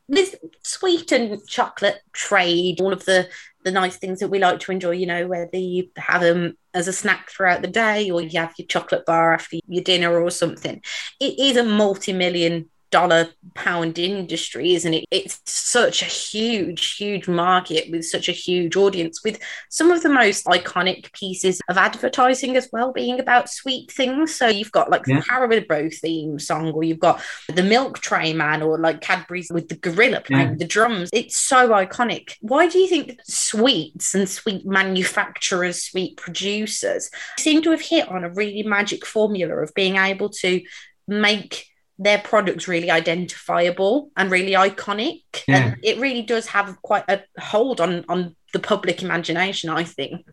this 0.07 0.37
sweet 0.63 1.11
and 1.11 1.41
chocolate 1.49 2.01
trade, 2.13 2.81
all 2.83 2.93
of 2.93 3.07
the 3.07 3.29
the 3.65 3.71
nice 3.71 3.97
things 3.97 4.21
that 4.21 4.29
we 4.29 4.39
like 4.39 4.61
to 4.61 4.73
enjoy, 4.73 4.91
you 4.91 5.07
know, 5.07 5.27
whether 5.27 5.57
you 5.57 5.89
have 5.97 6.21
them 6.21 6.59
as 6.75 6.87
a 6.87 6.93
snack 6.93 7.31
throughout 7.31 7.63
the 7.63 7.69
day 7.69 8.11
or 8.11 8.21
you 8.21 8.39
have 8.39 8.53
your 8.59 8.67
chocolate 8.67 9.07
bar 9.07 9.33
after 9.33 9.57
your 9.67 9.83
dinner 9.83 10.21
or 10.21 10.31
something, 10.31 10.83
it 11.21 11.39
is 11.39 11.57
a 11.57 11.65
multi-million 11.65 12.69
dollar 12.95 13.27
pound 13.57 13.99
industry 13.99 14.73
isn't 14.75 14.95
it 14.95 15.05
it's 15.11 15.41
such 15.47 16.01
a 16.01 16.05
huge 16.05 16.95
huge 16.95 17.27
market 17.27 17.91
with 17.91 18.05
such 18.05 18.29
a 18.29 18.33
huge 18.47 18.77
audience 18.77 19.17
with 19.25 19.37
some 19.69 19.91
of 19.91 20.01
the 20.05 20.09
most 20.09 20.45
iconic 20.47 21.13
pieces 21.13 21.61
of 21.69 21.77
advertising 21.77 22.57
as 22.57 22.69
well 22.73 22.93
being 22.93 23.19
about 23.19 23.51
sweet 23.51 23.91
things 23.91 24.33
so 24.33 24.47
you've 24.47 24.71
got 24.71 24.91
like 24.91 25.03
the 25.07 25.15
Yeah. 25.15 25.23
Haribo 25.23 25.93
theme 25.93 26.39
song 26.39 26.71
or 26.71 26.85
you've 26.85 27.01
got 27.09 27.21
the 27.53 27.65
milk 27.65 27.99
tray 27.99 28.33
man 28.33 28.63
or 28.63 28.79
like 28.79 29.01
Cadbury's 29.01 29.51
with 29.53 29.69
the 29.69 29.75
gorilla 29.87 30.21
playing 30.21 30.51
Yeah. 30.51 30.55
the 30.59 30.65
drums 30.77 31.11
it's 31.13 31.37
so 31.37 31.71
iconic 31.71 32.37
why 32.43 32.69
do 32.69 32.79
you 32.79 32.87
think 32.87 33.19
sweets 33.25 34.15
and 34.15 34.29
sweet 34.29 34.65
manufacturers 34.67 35.83
sweet 35.83 36.17
producers 36.17 37.11
seem 37.41 37.61
to 37.63 37.73
have 37.73 37.81
hit 37.81 38.09
on 38.09 38.23
a 38.23 38.31
really 38.31 38.63
magic 38.63 39.05
formula 39.05 39.57
of 39.57 39.75
being 39.75 39.97
able 39.97 40.29
to 40.45 40.61
make 41.09 41.67
their 41.99 42.19
products 42.19 42.67
really 42.67 42.91
identifiable 42.91 44.11
and 44.17 44.31
really 44.31 44.53
iconic 44.53 45.23
Yeah. 45.47 45.57
and 45.57 45.77
it 45.83 45.99
really 45.99 46.23
does 46.23 46.47
have 46.49 46.81
quite 46.83 47.05
a 47.09 47.23
hold 47.39 47.81
on 47.81 48.05
on 48.09 48.35
the 48.53 48.59
public 48.59 49.03
imagination 49.03 49.71
i 49.71 49.85
think 49.85 50.25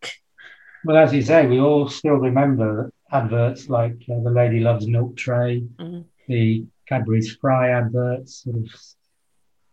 Well, 0.83 0.97
as 0.97 1.13
you 1.13 1.21
say, 1.21 1.45
we 1.45 1.59
all 1.59 1.87
still 1.89 2.15
remember 2.29 2.91
adverts 3.11 3.69
like 3.69 3.97
uh, 4.09 4.19
The 4.23 4.31
Lady 4.31 4.59
Loves 4.61 4.87
Milk 4.87 5.15
Tray, 5.15 5.61
Mhm. 5.79 6.05
the 6.27 6.65
Cadbury's 6.87 7.35
Fry 7.39 7.69
adverts, 7.69 8.43
sort 8.43 8.55
of 8.57 8.65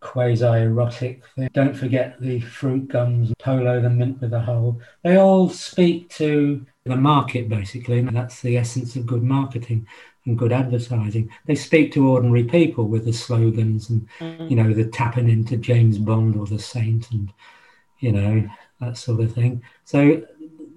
quasi-erotic 0.00 1.22
thing. 1.34 1.48
Don't 1.52 1.74
forget 1.74 2.20
the 2.20 2.40
fruit 2.40 2.88
gums, 2.88 3.32
Polo, 3.38 3.80
the 3.80 3.90
mint 3.90 4.20
with 4.20 4.32
a 4.32 4.40
hole. 4.40 4.80
They 5.02 5.16
all 5.16 5.48
speak 5.48 6.08
to 6.10 6.64
the 6.84 6.96
market, 6.96 7.48
basically, 7.48 7.98
and 7.98 8.14
that's 8.16 8.40
the 8.40 8.56
essence 8.56 8.94
of 8.96 9.06
good 9.06 9.22
marketing 9.22 9.86
and 10.28 10.38
good 10.38 10.52
advertising. 10.52 11.30
They 11.46 11.56
speak 11.56 11.92
to 11.92 12.08
ordinary 12.08 12.44
people 12.44 12.86
with 12.86 13.04
the 13.04 13.12
slogans 13.12 13.90
and, 13.90 14.06
mm. 14.20 14.48
you 14.48 14.56
know, 14.56 14.72
the 14.72 14.84
tapping 14.84 15.28
into 15.28 15.56
James 15.56 15.98
Bond 15.98 16.36
or 16.36 16.46
the 16.46 16.58
Saint 16.58 17.10
and, 17.10 17.32
you 17.98 18.12
know, 18.12 18.48
that 18.80 18.96
sort 18.96 19.20
of 19.20 19.32
thing. 19.34 19.62
So 19.84 20.22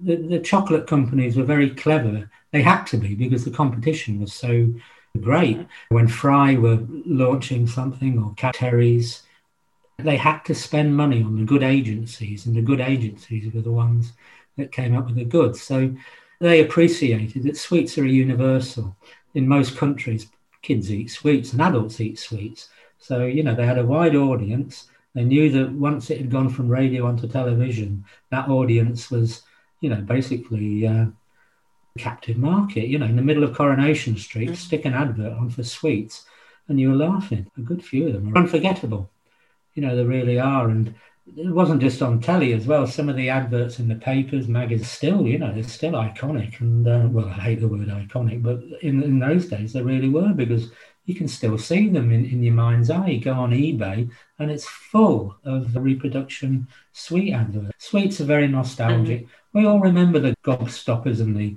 the, 0.02 0.16
the 0.16 0.40
chocolate 0.40 0.86
companies 0.86 1.36
were 1.36 1.44
very 1.44 1.70
clever. 1.70 2.30
They 2.50 2.62
had 2.62 2.84
to 2.86 2.96
be 2.96 3.14
because 3.14 3.44
the 3.44 3.50
competition 3.50 4.20
was 4.20 4.32
so 4.32 4.72
great. 5.20 5.64
When 5.90 6.08
Fry 6.08 6.56
were 6.56 6.80
launching 7.06 7.66
something 7.66 8.18
or 8.18 8.34
Cadbury's, 8.34 9.22
they 9.98 10.16
had 10.16 10.40
to 10.46 10.54
spend 10.54 10.96
money 10.96 11.22
on 11.22 11.36
the 11.36 11.44
good 11.44 11.62
agencies, 11.62 12.46
and 12.46 12.56
the 12.56 12.62
good 12.62 12.80
agencies 12.80 13.52
were 13.52 13.60
the 13.60 13.70
ones 13.70 14.12
that 14.56 14.72
came 14.72 14.96
up 14.96 15.06
with 15.06 15.16
the 15.16 15.24
goods. 15.24 15.62
So 15.62 15.94
they 16.40 16.60
appreciated 16.60 17.44
that 17.44 17.56
sweets 17.56 17.96
are 17.98 18.06
universal. 18.06 18.96
In 19.34 19.48
most 19.48 19.76
countries, 19.76 20.28
kids 20.62 20.90
eat 20.92 21.10
sweets 21.10 21.52
and 21.52 21.62
adults 21.62 22.00
eat 22.00 22.18
sweets. 22.18 22.68
So, 22.98 23.24
you 23.24 23.42
know, 23.42 23.54
they 23.54 23.66
had 23.66 23.78
a 23.78 23.86
wide 23.86 24.14
audience. 24.14 24.88
They 25.14 25.24
knew 25.24 25.50
that 25.50 25.72
once 25.72 26.10
it 26.10 26.18
had 26.18 26.30
gone 26.30 26.48
from 26.48 26.68
radio 26.68 27.06
onto 27.06 27.28
television, 27.28 28.04
that 28.30 28.48
audience 28.48 29.10
was, 29.10 29.42
you 29.80 29.90
know, 29.90 30.00
basically 30.00 30.86
uh, 30.86 31.06
captive 31.98 32.38
market. 32.38 32.88
You 32.88 32.98
know, 32.98 33.06
in 33.06 33.16
the 33.16 33.22
middle 33.22 33.44
of 33.44 33.54
Coronation 33.54 34.16
Street, 34.16 34.50
mm. 34.50 34.56
stick 34.56 34.84
an 34.84 34.94
advert 34.94 35.32
on 35.32 35.50
for 35.50 35.62
sweets, 35.64 36.24
and 36.68 36.80
you 36.80 36.90
were 36.90 36.96
laughing. 36.96 37.50
A 37.58 37.60
good 37.60 37.84
few 37.84 38.06
of 38.06 38.12
them 38.14 38.32
are 38.32 38.38
unforgettable. 38.38 39.10
You 39.74 39.82
know, 39.82 39.96
they 39.96 40.04
really 40.04 40.38
are. 40.38 40.68
And 40.68 40.94
it 41.26 41.54
wasn't 41.54 41.80
just 41.80 42.02
on 42.02 42.20
telly 42.20 42.52
as 42.52 42.66
well. 42.66 42.86
Some 42.86 43.08
of 43.08 43.16
the 43.16 43.28
adverts 43.28 43.78
in 43.78 43.88
the 43.88 43.94
papers, 43.94 44.48
magazines, 44.48 44.90
still, 44.90 45.26
you 45.26 45.38
know, 45.38 45.52
they're 45.52 45.62
still 45.62 45.92
iconic. 45.92 46.60
And 46.60 46.86
uh, 46.86 47.08
well, 47.10 47.28
I 47.28 47.34
hate 47.34 47.60
the 47.60 47.68
word 47.68 47.88
iconic, 47.88 48.42
but 48.42 48.60
in, 48.82 49.02
in 49.02 49.18
those 49.18 49.46
days 49.46 49.72
they 49.72 49.82
really 49.82 50.08
were 50.08 50.32
because 50.32 50.70
you 51.04 51.14
can 51.14 51.28
still 51.28 51.58
see 51.58 51.88
them 51.88 52.12
in, 52.12 52.24
in 52.24 52.42
your 52.42 52.54
mind's 52.54 52.90
eye. 52.90 53.08
You 53.08 53.20
go 53.20 53.32
on 53.32 53.50
eBay 53.50 54.10
and 54.38 54.50
it's 54.50 54.66
full 54.66 55.36
of 55.44 55.74
reproduction 55.76 56.68
sweet 56.92 57.32
adverts. 57.32 57.72
Sweets 57.78 58.20
are 58.20 58.24
very 58.24 58.48
nostalgic. 58.48 59.22
Mm-hmm. 59.22 59.58
We 59.58 59.66
all 59.66 59.80
remember 59.80 60.18
the 60.18 60.36
gobstoppers 60.44 61.20
and 61.20 61.36
the 61.36 61.56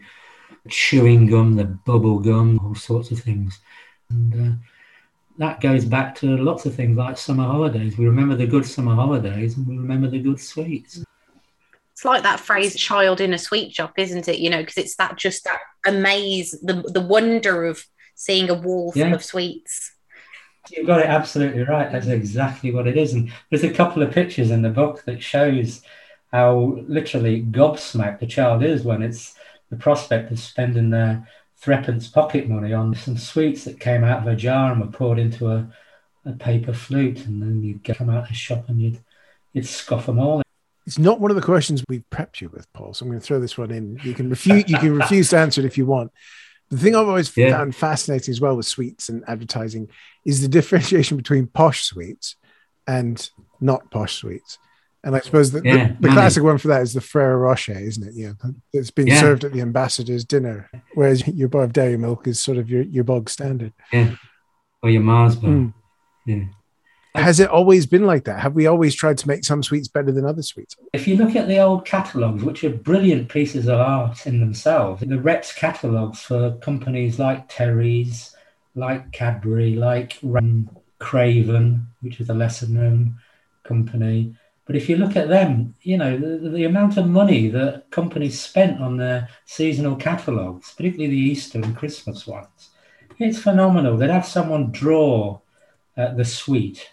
chewing 0.69 1.27
gum, 1.27 1.55
the 1.55 1.65
bubble 1.65 2.19
gum, 2.19 2.59
all 2.63 2.75
sorts 2.75 3.11
of 3.11 3.19
things. 3.19 3.59
And 4.09 4.33
uh, 4.33 4.55
that 5.37 5.59
goes 5.61 5.85
back 5.85 6.15
to 6.15 6.37
lots 6.37 6.65
of 6.65 6.75
things 6.75 6.97
like 6.97 7.17
summer 7.17 7.43
holidays. 7.43 7.97
We 7.97 8.05
remember 8.05 8.35
the 8.35 8.47
good 8.47 8.65
summer 8.65 8.95
holidays 8.95 9.57
and 9.57 9.67
we 9.67 9.77
remember 9.77 10.09
the 10.09 10.19
good 10.19 10.39
sweets. 10.39 11.03
It's 11.91 12.05
like 12.05 12.23
that 12.23 12.39
phrase 12.39 12.75
child 12.75 13.21
in 13.21 13.33
a 13.33 13.37
sweet 13.37 13.73
shop, 13.73 13.93
isn't 13.97 14.27
it? 14.27 14.39
You 14.39 14.49
know, 14.49 14.59
because 14.59 14.77
it's 14.77 14.95
that 14.97 15.17
just 15.17 15.43
that 15.45 15.59
amaze, 15.85 16.51
the, 16.61 16.81
the 16.81 17.01
wonder 17.01 17.65
of 17.65 17.85
seeing 18.15 18.49
a 18.49 18.53
wall 18.53 18.91
full 18.91 19.01
yeah. 19.01 19.13
of 19.13 19.23
sweets. 19.23 19.93
You've 20.71 20.87
got 20.87 21.01
it 21.01 21.05
absolutely 21.05 21.63
right. 21.63 21.91
That's 21.91 22.07
exactly 22.07 22.73
what 22.73 22.87
it 22.87 22.97
is. 22.97 23.13
And 23.13 23.31
there's 23.49 23.63
a 23.63 23.71
couple 23.71 24.01
of 24.01 24.11
pictures 24.11 24.51
in 24.51 24.61
the 24.61 24.69
book 24.69 25.03
that 25.05 25.21
shows 25.21 25.81
how 26.31 26.79
literally 26.87 27.43
gobsmacked 27.43 28.19
the 28.19 28.27
child 28.27 28.63
is 28.63 28.83
when 28.83 29.01
it's 29.01 29.35
the 29.69 29.75
prospect 29.75 30.31
of 30.31 30.39
spending 30.39 30.89
their 30.89 31.27
threepence 31.65 32.07
pocket 32.07 32.47
money 32.47 32.73
on 32.73 32.93
some 32.93 33.17
sweets 33.17 33.63
that 33.63 33.79
came 33.79 34.03
out 34.03 34.21
of 34.21 34.27
a 34.27 34.35
jar 34.35 34.71
and 34.71 34.79
were 34.79 34.87
poured 34.87 35.17
into 35.17 35.49
a, 35.49 35.67
a 36.25 36.33
paper 36.33 36.73
flute, 36.73 37.25
and 37.25 37.41
then 37.41 37.63
you'd 37.63 37.83
come 37.83 38.09
out 38.09 38.23
of 38.23 38.27
the 38.27 38.33
shop 38.35 38.69
and 38.69 38.79
you'd 38.79 38.99
you'd 39.53 39.65
scoff 39.65 40.05
them 40.05 40.19
all. 40.19 40.43
It's 40.85 40.99
not 40.99 41.19
one 41.19 41.31
of 41.31 41.35
the 41.35 41.41
questions 41.41 41.83
we've 41.89 42.07
prepped 42.11 42.41
you 42.41 42.49
with, 42.49 42.71
Paul. 42.73 42.93
So 42.93 43.03
I'm 43.03 43.09
going 43.09 43.19
to 43.19 43.25
throw 43.25 43.39
this 43.39 43.57
one 43.57 43.71
in. 43.71 43.99
You 44.03 44.13
can 44.13 44.29
refuse. 44.29 44.69
you 44.69 44.77
can 44.77 44.95
refuse 44.95 45.31
to 45.31 45.39
answer 45.39 45.61
it 45.61 45.65
if 45.65 45.77
you 45.77 45.87
want. 45.87 46.11
The 46.69 46.77
thing 46.77 46.95
I've 46.95 47.07
always 47.07 47.35
yeah. 47.35 47.57
found 47.57 47.75
fascinating 47.75 48.31
as 48.31 48.41
well 48.41 48.55
with 48.55 48.65
sweets 48.65 49.09
and 49.09 49.23
advertising 49.27 49.89
is 50.25 50.41
the 50.41 50.47
differentiation 50.47 51.17
between 51.17 51.47
posh 51.47 51.83
sweets 51.83 52.35
and 52.87 53.27
not 53.59 53.89
posh 53.89 54.15
sweets. 54.15 54.59
And 55.05 55.15
I 55.15 55.19
suppose 55.19 55.51
the, 55.51 55.61
yeah, 55.63 55.89
the, 55.99 56.07
the 56.07 56.13
classic 56.13 56.43
one 56.43 56.57
for 56.57 56.67
that 56.69 56.81
is 56.81 56.93
the 56.93 56.99
Ferrero 56.99 57.37
Rocher, 57.37 57.77
isn't 57.77 58.07
it? 58.07 58.15
Yeah, 58.15 58.31
it's 58.73 58.89
been 58.89 59.05
yeah. 59.05 59.19
served 59.19 59.43
at 59.43 59.53
the 59.53 59.61
ambassador's 59.61 60.25
dinner, 60.25 60.67
whereas 60.95 61.27
your 61.27 61.47
bar 61.47 61.63
of 61.63 61.73
dairy 61.73 61.95
milk 61.95 62.27
is 62.27 62.41
sort 62.41 62.57
of 62.57 62.71
your, 62.71 62.81
your 62.81 63.03
bog 63.03 63.29
standard. 63.29 63.71
Yeah, 63.93 64.15
or 64.81 64.89
your 64.89 65.03
Mars 65.03 65.35
bar. 65.35 65.51
Mm. 65.51 65.73
Yeah. 66.25 66.45
Has 67.13 67.39
it 67.39 67.49
always 67.49 67.85
been 67.85 68.05
like 68.05 68.25
that? 68.25 68.39
Have 68.39 68.55
we 68.55 68.65
always 68.65 68.95
tried 68.95 69.19
to 69.19 69.27
make 69.27 69.45
some 69.45 69.61
sweets 69.61 69.87
better 69.87 70.11
than 70.11 70.25
other 70.25 70.41
sweets? 70.41 70.75
If 70.91 71.07
you 71.07 71.17
look 71.17 71.35
at 71.35 71.47
the 71.47 71.59
old 71.59 71.85
catalogues, 71.85 72.43
which 72.43 72.63
are 72.63 72.71
brilliant 72.71 73.29
pieces 73.29 73.67
of 73.67 73.79
art 73.79 74.25
in 74.25 74.39
themselves, 74.39 75.01
the 75.05 75.19
Reps 75.19 75.53
catalogues 75.53 76.19
for 76.21 76.57
companies 76.57 77.19
like 77.19 77.45
Terry's, 77.47 78.35
like 78.73 79.11
Cadbury, 79.11 79.75
like 79.75 80.19
Craven, 80.99 81.87
which 82.01 82.19
is 82.19 82.29
a 82.29 82.33
lesser 82.33 82.67
known 82.67 83.17
company, 83.63 84.35
but 84.65 84.75
if 84.75 84.89
you 84.89 84.97
look 84.97 85.15
at 85.15 85.29
them, 85.29 85.75
you 85.81 85.97
know, 85.97 86.17
the, 86.17 86.49
the 86.49 86.63
amount 86.63 86.97
of 86.97 87.07
money 87.07 87.49
that 87.49 87.89
companies 87.91 88.39
spent 88.39 88.81
on 88.81 88.97
their 88.97 89.29
seasonal 89.45 89.95
catalogues, 89.95 90.73
particularly 90.75 91.11
the 91.11 91.21
Easter 91.21 91.61
and 91.61 91.77
Christmas 91.77 92.25
ones, 92.25 92.69
it's 93.19 93.39
phenomenal. 93.39 93.95
They'd 93.95 94.09
have 94.09 94.25
someone 94.25 94.71
draw 94.71 95.39
uh, 95.97 96.13
the 96.13 96.25
sweet 96.25 96.89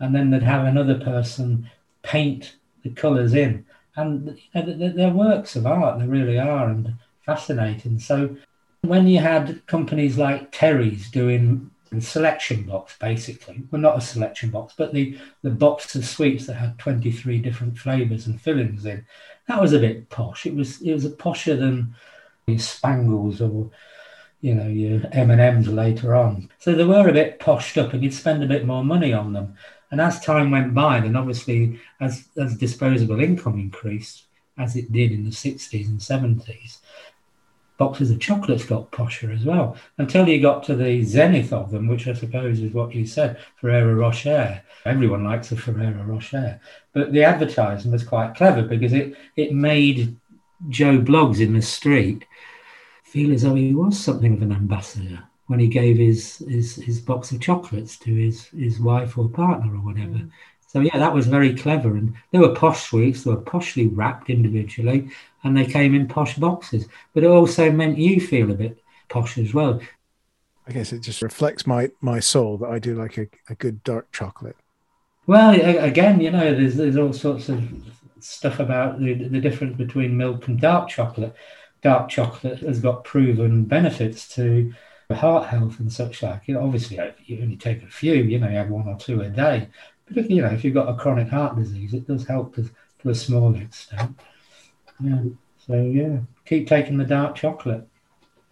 and 0.00 0.14
then 0.14 0.30
they'd 0.30 0.42
have 0.42 0.66
another 0.66 0.98
person 0.98 1.70
paint 2.02 2.56
the 2.82 2.90
colours 2.90 3.34
in. 3.34 3.64
And 3.94 4.36
you 4.54 4.62
know, 4.62 4.92
they're 4.92 5.10
works 5.10 5.54
of 5.54 5.66
art, 5.66 6.00
they 6.00 6.06
really 6.06 6.38
are, 6.38 6.68
and 6.68 6.94
fascinating. 7.24 8.00
So 8.00 8.36
when 8.80 9.06
you 9.06 9.20
had 9.20 9.64
companies 9.66 10.18
like 10.18 10.50
Terry's 10.50 11.08
doing 11.10 11.70
selection 12.00 12.62
box, 12.62 12.96
basically. 12.98 13.62
Well, 13.70 13.80
not 13.80 13.98
a 13.98 14.00
selection 14.00 14.50
box, 14.50 14.74
but 14.76 14.92
the, 14.92 15.18
the 15.42 15.50
box 15.50 15.94
of 15.94 16.04
sweets 16.04 16.46
that 16.46 16.54
had 16.54 16.78
23 16.78 17.38
different 17.38 17.78
flavours 17.78 18.26
and 18.26 18.40
fillings 18.40 18.86
in. 18.86 19.04
That 19.48 19.60
was 19.60 19.72
a 19.72 19.78
bit 19.78 20.08
posh. 20.08 20.46
It 20.46 20.54
was 20.54 20.80
it 20.80 20.92
was 20.92 21.04
a 21.04 21.10
posher 21.10 21.58
than 21.58 21.94
your 22.46 22.58
Spangles 22.58 23.40
or 23.40 23.70
you 24.40 24.54
know 24.54 24.68
your 24.68 25.02
M 25.12 25.30
and 25.30 25.40
M's 25.40 25.68
later 25.68 26.14
on. 26.14 26.48
So 26.58 26.74
they 26.74 26.84
were 26.84 27.08
a 27.08 27.12
bit 27.12 27.40
poshed 27.40 27.76
up, 27.78 27.92
and 27.92 28.02
you'd 28.02 28.14
spend 28.14 28.42
a 28.42 28.48
bit 28.48 28.64
more 28.64 28.84
money 28.84 29.12
on 29.12 29.32
them. 29.32 29.56
And 29.90 30.00
as 30.00 30.20
time 30.20 30.50
went 30.50 30.74
by, 30.74 31.00
then 31.00 31.16
obviously 31.16 31.78
as 32.00 32.28
as 32.36 32.56
disposable 32.56 33.20
income 33.20 33.58
increased, 33.58 34.24
as 34.58 34.76
it 34.76 34.92
did 34.92 35.12
in 35.12 35.24
the 35.24 35.30
60s 35.30 35.86
and 35.86 35.98
70s, 35.98 36.78
boxes 37.82 38.12
of 38.12 38.20
chocolates 38.20 38.64
got 38.64 38.92
posher 38.92 39.34
as 39.34 39.44
well 39.44 39.76
until 39.98 40.28
you 40.28 40.40
got 40.40 40.62
to 40.62 40.76
the 40.76 41.02
zenith 41.02 41.52
of 41.52 41.72
them, 41.72 41.88
which 41.88 42.06
I 42.06 42.12
suppose 42.12 42.60
is 42.60 42.72
what 42.72 42.94
you 42.94 43.04
said, 43.04 43.38
Ferrero 43.56 43.94
Rocher. 43.94 44.62
Everyone 44.84 45.24
likes 45.24 45.50
a 45.50 45.56
Ferrero 45.56 46.04
Rocher, 46.04 46.60
but 46.92 47.12
the 47.12 47.24
advertising 47.24 47.90
was 47.90 48.04
quite 48.04 48.36
clever 48.36 48.62
because 48.62 48.92
it 48.92 49.16
it 49.36 49.52
made 49.52 50.16
Joe 50.68 50.98
Bloggs 50.98 51.40
in 51.40 51.54
the 51.54 51.62
street 51.62 52.24
feel 53.02 53.34
as 53.34 53.42
though 53.42 53.56
he 53.56 53.74
was 53.74 53.98
something 53.98 54.34
of 54.34 54.42
an 54.42 54.52
ambassador 54.52 55.18
when 55.48 55.58
he 55.58 55.66
gave 55.66 55.96
his 55.96 56.38
his, 56.48 56.76
his 56.76 57.00
box 57.00 57.32
of 57.32 57.40
chocolates 57.40 57.98
to 57.98 58.14
his 58.14 58.46
his 58.66 58.78
wife 58.78 59.18
or 59.18 59.28
partner 59.28 59.74
or 59.74 59.84
whatever. 59.88 60.20
Mm. 60.22 60.30
So 60.72 60.80
yeah, 60.80 60.96
that 60.96 61.12
was 61.12 61.26
very 61.26 61.54
clever. 61.54 61.96
And 61.96 62.14
they 62.30 62.38
were 62.38 62.54
posh 62.54 62.88
sweets, 62.88 63.24
they 63.24 63.30
were 63.30 63.42
poshly 63.42 63.90
wrapped 63.92 64.30
individually, 64.30 65.10
and 65.44 65.54
they 65.54 65.66
came 65.66 65.94
in 65.94 66.08
posh 66.08 66.36
boxes. 66.36 66.88
But 67.12 67.24
it 67.24 67.26
also 67.26 67.70
meant 67.70 67.98
you 67.98 68.18
feel 68.20 68.50
a 68.50 68.54
bit 68.54 68.78
posh 69.10 69.36
as 69.36 69.52
well. 69.52 69.82
I 70.66 70.72
guess 70.72 70.92
it 70.94 71.00
just 71.00 71.20
reflects 71.20 71.66
my 71.66 71.90
my 72.00 72.20
soul 72.20 72.56
that 72.58 72.70
I 72.70 72.78
do 72.78 72.94
like 72.94 73.18
a, 73.18 73.26
a 73.50 73.54
good 73.54 73.84
dark 73.84 74.10
chocolate. 74.12 74.56
Well, 75.26 75.50
again, 75.54 76.20
you 76.20 76.30
know, 76.30 76.54
there's 76.54 76.76
there's 76.76 76.96
all 76.96 77.12
sorts 77.12 77.50
of 77.50 77.62
stuff 78.20 78.58
about 78.58 78.98
the, 78.98 79.12
the 79.12 79.40
difference 79.40 79.76
between 79.76 80.16
milk 80.16 80.48
and 80.48 80.58
dark 80.58 80.88
chocolate. 80.88 81.34
Dark 81.82 82.08
chocolate 82.08 82.60
has 82.60 82.80
got 82.80 83.04
proven 83.04 83.64
benefits 83.64 84.26
to 84.36 84.72
heart 85.14 85.48
health 85.48 85.78
and 85.80 85.92
such 85.92 86.22
like. 86.22 86.42
You 86.46 86.54
know, 86.54 86.64
obviously, 86.64 86.98
you 87.24 87.42
only 87.42 87.56
take 87.56 87.82
a 87.82 87.86
few. 87.86 88.14
You 88.14 88.38
know, 88.38 88.48
you 88.48 88.56
have 88.56 88.70
one 88.70 88.88
or 88.88 88.96
two 88.96 89.20
a 89.20 89.28
day. 89.28 89.68
But 90.14 90.24
if, 90.24 90.30
you 90.30 90.42
know, 90.42 90.48
if 90.48 90.64
you've 90.64 90.74
got 90.74 90.88
a 90.88 90.94
chronic 90.94 91.28
heart 91.28 91.56
disease, 91.56 91.94
it 91.94 92.06
does 92.06 92.26
help 92.26 92.54
to, 92.56 92.68
to 93.00 93.10
a 93.10 93.14
small 93.14 93.54
extent. 93.54 94.18
Yeah. 95.00 95.22
So 95.66 95.74
yeah, 95.74 96.18
keep 96.44 96.68
taking 96.68 96.98
the 96.98 97.04
dark 97.04 97.36
chocolate. 97.36 97.86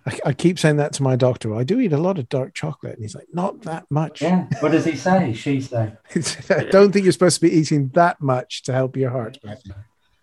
I, 0.06 0.18
I, 0.26 0.32
keep 0.32 0.58
saying 0.58 0.76
that 0.76 0.94
to 0.94 1.02
my 1.02 1.14
doctor. 1.14 1.54
I 1.54 1.62
do 1.62 1.78
eat 1.80 1.92
a 1.92 1.98
lot 1.98 2.18
of 2.18 2.28
dark 2.28 2.54
chocolate, 2.54 2.94
and 2.94 3.02
he's 3.02 3.14
like, 3.14 3.26
"Not 3.32 3.62
that 3.62 3.84
much." 3.90 4.22
Yeah. 4.22 4.46
What 4.60 4.72
does 4.72 4.84
he 4.84 4.96
say? 4.96 5.34
She 5.34 5.60
say? 5.60 5.92
I 6.50 6.64
don't 6.64 6.92
think 6.92 7.04
you're 7.04 7.12
supposed 7.12 7.36
to 7.36 7.46
be 7.46 7.52
eating 7.52 7.88
that 7.94 8.20
much 8.20 8.62
to 8.62 8.72
help 8.72 8.96
your 8.96 9.10
heart. 9.10 9.38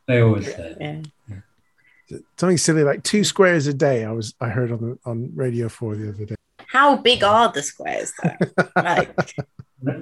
They 0.08 0.22
always 0.22 0.48
say. 0.48 0.76
Yeah. 0.80 1.02
yeah. 1.30 2.18
Something 2.38 2.58
silly 2.58 2.84
like 2.84 3.04
two 3.04 3.24
squares 3.24 3.68
a 3.68 3.74
day. 3.74 4.06
I 4.06 4.12
was 4.12 4.34
I 4.42 4.50
heard 4.50 4.72
on 4.72 4.82
the, 4.82 4.98
on 5.06 5.32
Radio 5.36 5.70
Four 5.70 5.96
the 5.96 6.10
other 6.10 6.26
day. 6.26 6.36
How 6.68 6.98
big 6.98 7.24
are 7.24 7.52
the 7.52 7.64
squares 7.64 8.14
though? 8.22 8.36
like, 8.76 9.36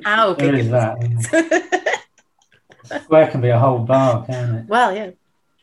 how 0.04 0.34
big 0.34 0.54
is 0.56 0.65
is 0.65 0.71
that? 0.71 0.97
it? 1.01 1.99
Square 3.04 3.28
can 3.32 3.41
be 3.41 3.49
a 3.49 3.58
whole 3.58 3.80
bar, 3.80 4.25
can 4.25 4.56
it? 4.56 4.65
well, 4.67 4.95
yeah. 4.95 5.12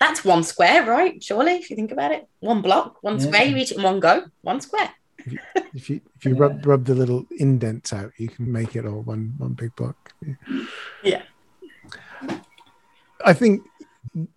That's 0.01 0.25
one 0.25 0.43
square, 0.43 0.85
right? 0.85 1.23
Surely, 1.23 1.53
if 1.53 1.71
you 1.71 1.77
think 1.77 1.93
about 1.93 2.11
it. 2.11 2.27
One 2.41 2.61
block, 2.62 2.99
one 3.03 3.19
Yeah. 3.21 3.27
square, 3.27 3.45
you 3.45 3.57
eat 3.57 3.71
it 3.71 3.77
in 3.77 3.83
one 3.85 4.01
go, 4.01 4.25
one 4.43 4.61
square. 4.61 4.91
If 5.73 5.88
you 5.88 6.01
if 6.17 6.25
you 6.25 6.35
rub 6.35 6.67
rub 6.67 6.85
the 6.85 6.97
little 6.97 7.25
indents 7.38 7.93
out, 7.93 8.11
you 8.19 8.29
can 8.29 8.51
make 8.51 8.75
it 8.75 8.85
all 8.85 9.03
one 9.03 9.35
one 9.38 9.53
big 9.53 9.75
block. 9.77 10.12
Yeah. 11.05 11.23
I 13.25 13.33
think 13.33 13.62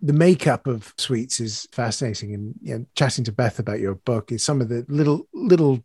the 0.00 0.12
makeup 0.12 0.68
of 0.68 0.94
sweets 0.96 1.40
is 1.40 1.66
fascinating, 1.72 2.34
and 2.34 2.54
you 2.62 2.78
know, 2.78 2.86
chatting 2.94 3.24
to 3.24 3.32
Beth 3.32 3.58
about 3.58 3.80
your 3.80 3.96
book 3.96 4.30
is 4.30 4.44
some 4.44 4.60
of 4.60 4.68
the 4.68 4.86
little 4.88 5.26
little 5.34 5.82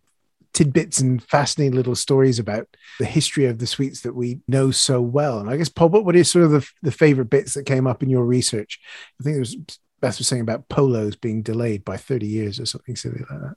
tidbits 0.54 1.00
and 1.00 1.24
fascinating 1.24 1.76
little 1.76 1.96
stories 1.96 2.40
about 2.40 2.68
the 3.00 3.06
history 3.06 3.46
of 3.46 3.60
the 3.60 3.68
sweets 3.68 4.02
that 4.02 4.16
we 4.16 4.40
know 4.48 4.72
so 4.72 5.02
well. 5.02 5.40
And 5.40 5.50
I 5.50 5.58
guess 5.58 5.70
Paul, 5.70 5.90
what 5.90 6.06
what 6.06 6.16
is 6.16 6.30
sort 6.30 6.46
of 6.46 6.52
the, 6.52 6.68
the 6.82 6.92
favorite 6.92 7.30
bits 7.30 7.54
that 7.54 7.66
came 7.66 7.88
up 7.88 8.04
in 8.04 8.10
your 8.10 8.26
research? 8.26 8.80
I 9.20 9.24
think 9.24 9.38
it 9.38 9.40
was 9.40 9.56
Beth 10.02 10.18
was 10.18 10.28
saying 10.28 10.42
about 10.42 10.68
polos 10.68 11.16
being 11.16 11.42
delayed 11.42 11.86
by 11.86 11.98
thirty 11.98 12.28
years 12.28 12.60
or 12.60 12.66
something 12.66 12.96
silly 12.96 13.20
like 13.30 13.42
that. 13.42 13.56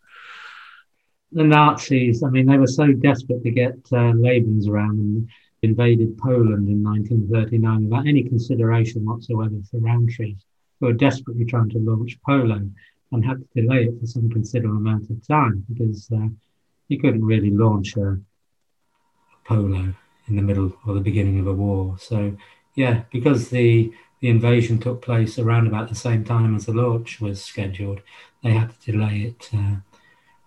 the 1.33 1.45
Nazis, 1.45 2.23
I 2.23 2.29
mean, 2.31 2.47
they 2.47 2.59
were 2.59 2.67
so 2.67 2.93
desperate 2.93 3.43
to 3.43 3.51
get 3.51 3.75
uh, 3.93 4.13
Lebensraum 4.13 4.99
and 4.99 5.29
invaded 5.63 6.19
Poland 6.19 6.69
in 6.69 6.83
1939 6.83 7.85
without 7.85 8.07
any 8.07 8.23
consideration 8.23 9.05
whatsoever 9.05 9.57
for 9.71 9.79
Rowntrees, 9.79 10.39
who 10.79 10.87
were 10.87 10.93
desperately 10.93 11.47
trying 11.47 11.71
to 11.71 11.79
launch 11.79 12.19
polo 12.25 12.61
and 13.13 13.25
had 13.25 13.39
to 13.39 13.63
delay 13.63 13.85
it 13.85 13.99
for 13.99 14.07
some 14.07 14.29
considerable 14.29 14.77
amount 14.77 15.09
of 15.11 15.27
time 15.27 15.65
because 15.73 16.09
uh, 16.13 16.29
you 16.89 16.99
couldn't 16.99 17.25
really 17.25 17.51
launch 17.51 17.97
a 17.97 18.19
polo 19.45 19.95
in 20.29 20.37
the 20.37 20.43
middle 20.43 20.73
or 20.87 20.95
the 20.95 21.01
beginning 21.01 21.39
of 21.41 21.47
a 21.47 21.53
war. 21.53 21.97
So, 21.99 22.37
yeah, 22.75 23.03
because 23.11 23.51
the 23.51 23.93
the 24.21 24.31
invasion 24.31 24.79
took 24.79 25.03
place 25.03 25.39
around 25.39 25.67
about 25.67 25.91
the 25.91 25.95
same 25.95 26.25
time 26.25 26.57
as 26.57 26.65
the 26.65 26.73
launch 26.73 27.21
was 27.21 27.45
scheduled, 27.45 28.01
they 28.43 28.53
had 28.53 28.71
to 28.81 28.93
delay 28.93 29.21
it. 29.23 29.51
Uh, 29.53 29.77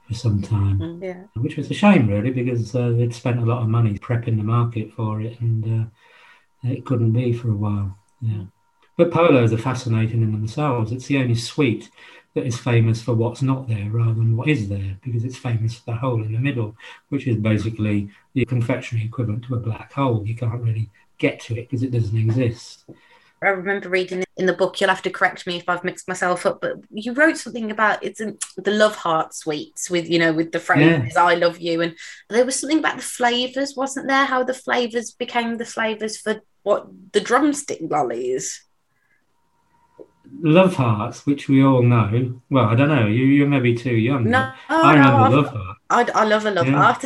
for 0.07 0.13
some 0.13 0.41
time, 0.41 0.99
Yeah. 1.01 1.23
which 1.35 1.57
was 1.57 1.69
a 1.69 1.73
shame, 1.73 2.07
really, 2.07 2.31
because 2.31 2.73
uh, 2.73 2.89
they'd 2.91 3.13
spent 3.13 3.39
a 3.39 3.45
lot 3.45 3.61
of 3.61 3.67
money 3.67 3.97
prepping 3.97 4.37
the 4.37 4.43
market 4.43 4.93
for 4.93 5.21
it, 5.21 5.39
and 5.41 5.65
uh, 6.63 6.69
it 6.69 6.85
couldn't 6.85 7.11
be 7.11 7.33
for 7.33 7.49
a 7.51 7.55
while. 7.55 7.97
Yeah, 8.21 8.45
but 8.97 9.11
polos 9.11 9.53
are 9.53 9.57
fascinating 9.57 10.21
in 10.21 10.31
themselves. 10.31 10.91
It's 10.91 11.07
the 11.07 11.17
only 11.17 11.35
sweet 11.35 11.89
that 12.37 12.45
is 12.45 12.57
famous 12.57 13.01
for 13.01 13.15
what's 13.15 13.41
not 13.41 13.67
there 13.67 13.89
rather 13.89 14.13
than 14.13 14.37
what 14.37 14.47
is 14.47 14.69
there, 14.69 14.97
because 15.03 15.25
it's 15.25 15.37
famous 15.37 15.73
for 15.73 15.91
the 15.91 15.97
hole 15.97 16.23
in 16.23 16.31
the 16.31 16.39
middle, 16.39 16.75
which 17.09 17.25
is 17.25 17.35
basically 17.35 18.09
the 18.35 18.45
confectionery 18.45 19.05
equivalent 19.05 19.43
to 19.45 19.55
a 19.55 19.59
black 19.59 19.91
hole. 19.91 20.23
You 20.23 20.35
can't 20.35 20.61
really 20.61 20.91
get 21.17 21.39
to 21.41 21.57
it 21.57 21.67
because 21.67 21.81
it 21.81 21.91
doesn't 21.91 22.17
exist. 22.17 22.85
I 23.41 23.49
remember 23.49 23.89
reading 23.89 24.23
in 24.35 24.45
the 24.45 24.53
book. 24.53 24.79
You'll 24.79 24.89
have 24.89 25.01
to 25.03 25.09
correct 25.09 25.47
me 25.47 25.57
if 25.57 25.67
I've 25.67 25.83
mixed 25.83 26.07
myself 26.07 26.45
up, 26.45 26.61
but 26.61 26.73
you 26.91 27.13
wrote 27.13 27.37
something 27.37 27.71
about 27.71 28.03
it's 28.03 28.21
um, 28.21 28.37
the 28.55 28.71
love 28.71 28.95
heart 28.95 29.33
sweets 29.33 29.89
with 29.89 30.07
you 30.07 30.19
know 30.19 30.31
with 30.31 30.51
the 30.51 30.59
phrases 30.59 31.17
"I 31.17 31.35
love 31.35 31.59
you," 31.59 31.81
and 31.81 31.95
there 32.29 32.45
was 32.45 32.59
something 32.59 32.79
about 32.79 32.97
the 32.97 33.03
flavors, 33.03 33.75
wasn't 33.75 34.07
there? 34.07 34.25
How 34.25 34.43
the 34.43 34.53
flavors 34.53 35.11
became 35.11 35.57
the 35.57 35.65
flavors 35.65 36.17
for 36.17 36.41
what 36.63 36.87
the 37.13 37.21
drumstick 37.21 37.79
lollies. 37.81 38.63
Love 40.41 40.75
Hearts, 40.75 41.25
which 41.25 41.47
we 41.49 41.63
all 41.63 41.81
know. 41.81 42.41
Well, 42.49 42.65
I 42.65 42.75
don't 42.75 42.89
know. 42.89 43.07
You 43.07 43.25
you're 43.25 43.47
maybe 43.47 43.75
too 43.75 43.95
young. 43.95 44.25
No, 44.29 44.51
but 44.69 44.85
I 44.85 44.95
no, 44.95 44.99
remember 45.01 45.19
I've- 45.23 45.35
Love 45.35 45.47
Heart. 45.47 45.77
I, 45.89 46.21
I 46.21 46.23
love 46.25 46.45
a 46.45 46.51
love 46.51 46.67
Yeah. 46.67 46.81
heart. 46.83 47.05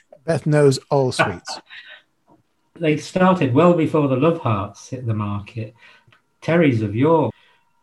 Beth 0.24 0.46
knows 0.46 0.78
all 0.90 1.12
sweets. 1.20 1.60
they 2.78 2.96
started 2.96 3.52
well 3.54 3.74
before 3.74 4.08
the 4.08 4.16
Love 4.16 4.38
Hearts 4.38 4.88
hit 4.88 5.06
the 5.06 5.14
market. 5.14 5.74
Terry's 6.40 6.82
of 6.82 6.94
York 6.96 7.32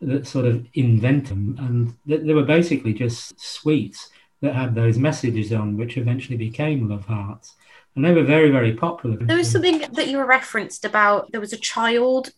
that 0.02 0.26
sort 0.28 0.46
of 0.46 0.66
invent 0.74 1.28
them, 1.28 1.56
and 1.60 1.94
th- 2.08 2.22
they 2.26 2.34
were 2.34 2.44
basically 2.44 2.94
just 2.94 3.40
sweets 3.40 4.10
that 4.42 4.56
had 4.56 4.74
those 4.74 4.98
messages 4.98 5.52
on, 5.52 5.76
which 5.78 5.98
eventually 5.98 6.38
became 6.38 6.88
Love 6.90 7.06
Hearts, 7.06 7.56
and 7.96 8.04
they 8.06 8.14
were 8.14 8.24
very, 8.24 8.50
very 8.50 8.74
popular. 8.74 9.18
There 9.18 9.38
was 9.38 9.52
something 9.52 9.80
that 9.92 10.08
you 10.08 10.22
referenced 10.24 10.86
about 10.86 11.32
there 11.32 11.42
was 11.42 11.54
a 11.54 11.58
child 11.58 12.32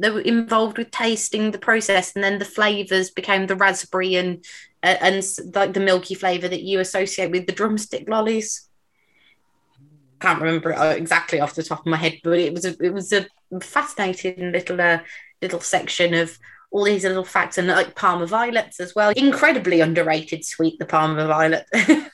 uh, 0.00 0.06
that 0.06 0.14
were 0.14 0.20
involved 0.20 0.78
with 0.78 0.90
tasting 0.90 1.50
the 1.50 1.58
process, 1.58 2.14
and 2.14 2.24
then 2.24 2.38
the 2.38 2.44
flavors 2.44 3.10
became 3.10 3.46
the 3.46 3.56
raspberry 3.56 4.16
and 4.16 4.44
uh, 4.82 4.96
and 5.00 5.24
like 5.54 5.72
the 5.72 5.80
milky 5.80 6.14
flavor 6.14 6.48
that 6.48 6.62
you 6.62 6.80
associate 6.80 7.30
with 7.30 7.46
the 7.46 7.52
drumstick 7.52 8.08
lollies. 8.08 8.68
Can't 10.20 10.40
remember 10.40 10.72
it 10.72 10.78
uh, 10.78 10.94
exactly 10.96 11.40
off 11.40 11.54
the 11.54 11.62
top 11.62 11.80
of 11.80 11.86
my 11.86 11.96
head, 11.96 12.18
but 12.22 12.38
it 12.38 12.52
was 12.52 12.64
a 12.64 12.76
it 12.82 12.92
was 12.92 13.12
a 13.12 13.26
fascinating 13.60 14.52
little 14.52 14.80
uh, 14.80 15.00
little 15.40 15.60
section 15.60 16.14
of 16.14 16.38
all 16.70 16.84
these 16.84 17.04
little 17.04 17.24
facts 17.24 17.58
and 17.58 17.68
like 17.68 17.94
Parma 17.94 18.26
violets 18.26 18.80
as 18.80 18.94
well. 18.94 19.12
Incredibly 19.16 19.80
underrated 19.80 20.44
sweet, 20.44 20.78
the 20.78 20.86
Parma 20.86 21.26
violet. 21.26 21.66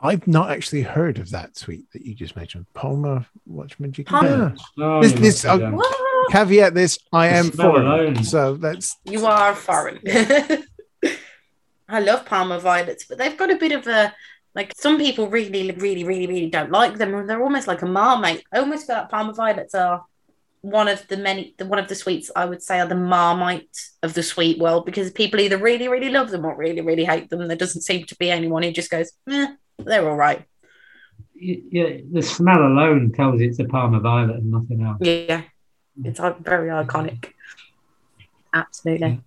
I've 0.00 0.26
not 0.28 0.50
actually 0.50 0.82
heard 0.82 1.18
of 1.18 1.30
that 1.30 1.56
sweet 1.56 1.90
that 1.92 2.02
you 2.02 2.14
just 2.14 2.36
mentioned. 2.36 2.66
Palmer 2.72 3.26
Watchman. 3.46 3.92
You 3.96 4.04
Palmer. 4.04 4.54
Oh, 4.78 5.02
This, 5.02 5.12
this, 5.12 5.44
must 5.44 5.58
be 5.58 5.66
What? 5.66 6.07
Caveat 6.30 6.74
this: 6.74 6.98
I 7.12 7.28
am 7.28 7.50
foreign, 7.50 7.86
alone. 7.86 8.24
so 8.24 8.54
that's 8.54 8.96
You 9.04 9.26
are 9.26 9.54
foreign. 9.54 10.00
I 11.90 12.00
love 12.00 12.26
Parma 12.26 12.58
violets, 12.58 13.06
but 13.08 13.18
they've 13.18 13.36
got 13.36 13.50
a 13.50 13.56
bit 13.56 13.72
of 13.72 13.86
a 13.86 14.14
like 14.54 14.72
some 14.76 14.98
people 14.98 15.28
really, 15.28 15.70
really, 15.72 16.04
really, 16.04 16.26
really 16.26 16.50
don't 16.50 16.70
like 16.70 16.98
them. 16.98 17.26
They're 17.26 17.42
almost 17.42 17.68
like 17.68 17.82
a 17.82 17.86
marmite. 17.86 18.42
I 18.52 18.58
almost 18.58 18.86
feel 18.86 18.96
like 18.96 19.08
Parma 19.08 19.32
violets 19.32 19.74
are 19.74 20.04
one 20.62 20.88
of 20.88 21.06
the 21.06 21.16
many 21.16 21.54
the 21.56 21.66
one 21.66 21.78
of 21.78 21.88
the 21.88 21.94
sweets 21.94 22.30
I 22.34 22.44
would 22.44 22.62
say 22.62 22.80
are 22.80 22.86
the 22.86 22.96
marmite 22.96 23.78
of 24.02 24.14
the 24.14 24.22
sweet 24.22 24.58
world 24.58 24.84
because 24.84 25.10
people 25.12 25.40
either 25.40 25.56
really, 25.56 25.88
really 25.88 26.10
love 26.10 26.30
them 26.30 26.44
or 26.44 26.56
really, 26.56 26.80
really 26.80 27.04
hate 27.04 27.30
them. 27.30 27.46
There 27.46 27.56
doesn't 27.56 27.82
seem 27.82 28.04
to 28.06 28.16
be 28.16 28.30
anyone 28.30 28.62
who 28.62 28.72
just 28.72 28.90
goes, 28.90 29.12
eh, 29.30 29.54
they're 29.78 30.08
all 30.08 30.16
right. 30.16 30.44
Yeah, 31.34 31.98
the 32.10 32.22
smell 32.22 32.60
alone 32.60 33.12
tells 33.12 33.40
you 33.40 33.48
it's 33.48 33.60
a 33.60 33.64
Parma 33.64 34.00
Violet 34.00 34.36
and 34.36 34.50
nothing 34.50 34.82
else. 34.82 34.98
Yeah, 35.00 35.42
it's 36.04 36.20
uh, 36.20 36.34
very 36.40 36.68
iconic. 36.68 37.32
Absolutely. 38.52 39.20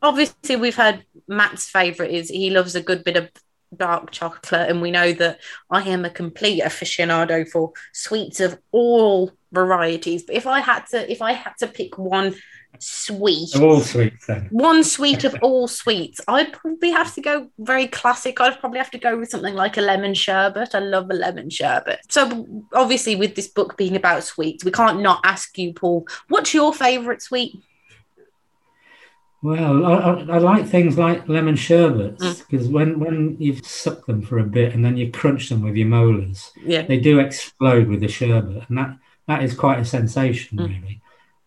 Obviously, 0.00 0.56
we've 0.56 0.74
heard 0.74 1.04
Matt's 1.28 1.68
favourite 1.68 2.10
is 2.10 2.28
he 2.28 2.50
loves 2.50 2.74
a 2.74 2.82
good 2.82 3.04
bit 3.04 3.16
of 3.16 3.30
dark 3.76 4.10
chocolate, 4.10 4.68
and 4.68 4.82
we 4.82 4.90
know 4.90 5.12
that 5.12 5.40
I 5.70 5.82
am 5.82 6.04
a 6.04 6.10
complete 6.10 6.62
aficionado 6.62 7.48
for 7.48 7.72
sweets 7.92 8.40
of 8.40 8.58
all 8.72 9.32
varieties. 9.52 10.24
But 10.24 10.36
if 10.36 10.46
I 10.46 10.60
had 10.60 10.86
to, 10.88 11.10
if 11.10 11.22
I 11.22 11.32
had 11.32 11.52
to 11.58 11.66
pick 11.66 11.98
one 11.98 12.34
sweet, 12.78 13.54
all 13.60 13.80
sweets 13.80 14.26
then. 14.26 14.48
one 14.50 14.82
sweet 14.82 15.24
of 15.24 15.34
all 15.42 15.68
sweets, 15.68 16.20
I'd 16.26 16.52
probably 16.52 16.90
have 16.90 17.14
to 17.14 17.20
go 17.20 17.48
very 17.58 17.86
classic. 17.86 18.40
I'd 18.40 18.58
probably 18.60 18.78
have 18.78 18.90
to 18.92 18.98
go 18.98 19.16
with 19.18 19.30
something 19.30 19.54
like 19.54 19.76
a 19.76 19.80
lemon 19.82 20.14
sherbet. 20.14 20.74
I 20.74 20.80
love 20.80 21.10
a 21.10 21.14
lemon 21.14 21.50
sherbet. 21.50 22.00
So 22.08 22.46
obviously, 22.72 23.14
with 23.16 23.34
this 23.34 23.48
book 23.48 23.76
being 23.76 23.96
about 23.96 24.24
sweets, 24.24 24.64
we 24.64 24.70
can't 24.70 25.00
not 25.00 25.20
ask 25.24 25.56
you, 25.58 25.72
Paul, 25.72 26.06
what's 26.28 26.54
your 26.54 26.72
favourite 26.74 27.22
sweet? 27.22 27.54
Well, 29.42 29.84
I, 29.84 29.92
I, 29.94 30.12
I 30.34 30.38
like 30.38 30.66
things 30.66 30.96
like 30.96 31.28
lemon 31.28 31.56
sherbets 31.56 32.22
Mm. 32.24 32.48
because 32.48 32.68
when, 32.68 33.00
when 33.00 33.36
you've 33.40 33.66
sucked 33.66 34.06
them 34.06 34.22
for 34.22 34.38
a 34.38 34.44
bit 34.44 34.72
and 34.72 34.84
then 34.84 34.96
you 34.96 35.10
crunch 35.10 35.48
them 35.48 35.62
with 35.62 35.74
your 35.74 35.88
molars, 35.88 36.52
Yeah. 36.64 36.82
they 36.82 37.00
do 37.00 37.18
explode 37.18 37.88
with 37.88 38.00
the 38.00 38.08
sherbet, 38.08 38.62
and 38.68 38.78
that, 38.78 38.96
that 39.26 39.42
is 39.42 39.52
quite 39.54 39.80
a 39.80 39.84
sensation, 39.84 40.58
Mm. 40.58 40.68
really. 40.68 41.01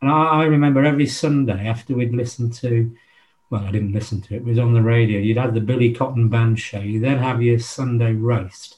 And 0.06 0.14
I, 0.14 0.42
I 0.42 0.44
remember 0.46 0.86
every 0.86 1.08
Sunday 1.08 1.68
after 1.68 1.96
we'd 1.96 2.14
listened 2.14 2.54
to, 2.56 2.96
well, 3.50 3.64
I 3.64 3.72
didn't 3.72 3.94
listen 3.94 4.22
to 4.22 4.36
it, 4.36 4.38
it 4.38 4.44
was 4.44 4.60
on 4.60 4.76
the 4.76 4.84
radio. 4.84 5.18
You'd 5.18 5.38
have 5.38 5.56
the 5.56 5.62
Billy 5.62 5.96
Cotton 5.96 6.30
Band 6.30 6.60
show, 6.60 6.78
you 6.78 7.00
then 7.00 7.18
have 7.18 7.42
your 7.42 7.58
Sunday 7.58 8.14
roast, 8.14 8.78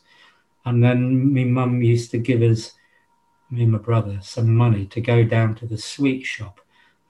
and 0.64 0.82
then 0.82 1.34
my 1.34 1.44
mum 1.44 1.82
used 1.82 2.12
to 2.12 2.18
give 2.18 2.42
us, 2.42 2.72
me 3.52 3.64
and 3.64 3.74
my 3.74 3.78
brother, 3.78 4.20
some 4.22 4.56
money 4.56 4.86
to 4.86 5.02
go 5.02 5.26
down 5.26 5.54
to 5.56 5.66
the 5.66 5.78
sweet 5.78 6.24
shop 6.24 6.62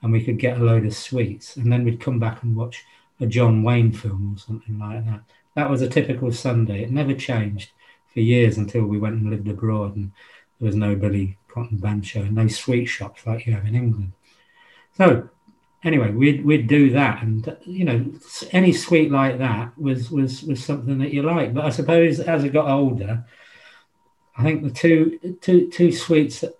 and 0.02 0.10
we 0.10 0.24
could 0.24 0.40
get 0.40 0.60
a 0.60 0.64
load 0.64 0.84
of 0.84 0.96
sweets, 0.96 1.54
and 1.54 1.72
then 1.72 1.84
we'd 1.84 2.00
come 2.00 2.18
back 2.18 2.42
and 2.42 2.56
watch 2.56 2.84
a 3.20 3.26
John 3.26 3.62
Wayne 3.62 3.92
film 3.92 4.34
or 4.34 4.38
something 4.40 4.80
like 4.80 5.06
that. 5.06 5.22
That 5.54 5.70
was 5.70 5.80
a 5.80 5.88
typical 5.88 6.32
Sunday. 6.32 6.82
It 6.82 6.90
never 6.90 7.14
changed 7.14 7.70
for 8.12 8.18
years 8.18 8.58
until 8.58 8.84
we 8.84 8.98
went 8.98 9.20
and 9.20 9.30
lived 9.30 9.46
abroad, 9.46 9.94
and 9.94 10.10
there 10.58 10.66
was 10.66 10.74
no 10.74 10.96
Billy 10.96 11.37
Cotton 11.66 11.80
and 12.22 12.34
no 12.34 12.48
sweet 12.48 12.86
shops 12.86 13.26
like 13.26 13.46
you 13.46 13.52
have 13.52 13.66
in 13.66 13.74
England. 13.74 14.12
So 14.96 15.28
anyway, 15.84 16.10
we'd 16.10 16.44
we'd 16.44 16.66
do 16.66 16.90
that, 16.90 17.22
and 17.22 17.56
you 17.64 17.84
know, 17.84 18.04
any 18.52 18.72
sweet 18.72 19.10
like 19.10 19.38
that 19.38 19.76
was 19.78 20.10
was 20.10 20.42
was 20.42 20.64
something 20.64 20.98
that 20.98 21.12
you 21.12 21.22
like. 21.22 21.54
But 21.54 21.64
I 21.64 21.70
suppose 21.70 22.20
as 22.20 22.44
I 22.44 22.48
got 22.48 22.68
older, 22.70 23.24
I 24.36 24.42
think 24.42 24.62
the 24.62 24.70
two 24.70 25.36
two 25.40 25.68
two 25.70 25.92
sweets 25.92 26.40
that 26.40 26.54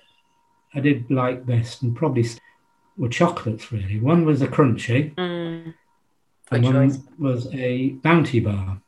I 0.75 0.81
did 0.81 1.11
like 1.11 1.47
best, 1.47 1.83
and 1.83 1.97
probably 1.97 2.27
were 2.97 3.09
chocolates 3.09 3.73
really. 3.73 4.01
One 4.01 4.25
was 4.25 4.43
a 4.43 4.49
Crunchie, 4.49 5.15
Mm, 5.15 5.75
and 6.51 6.65
one 6.65 6.91
choice. 6.91 6.99
was 7.19 7.47
a 7.55 7.91
bounty 8.03 8.41
bar. 8.41 8.81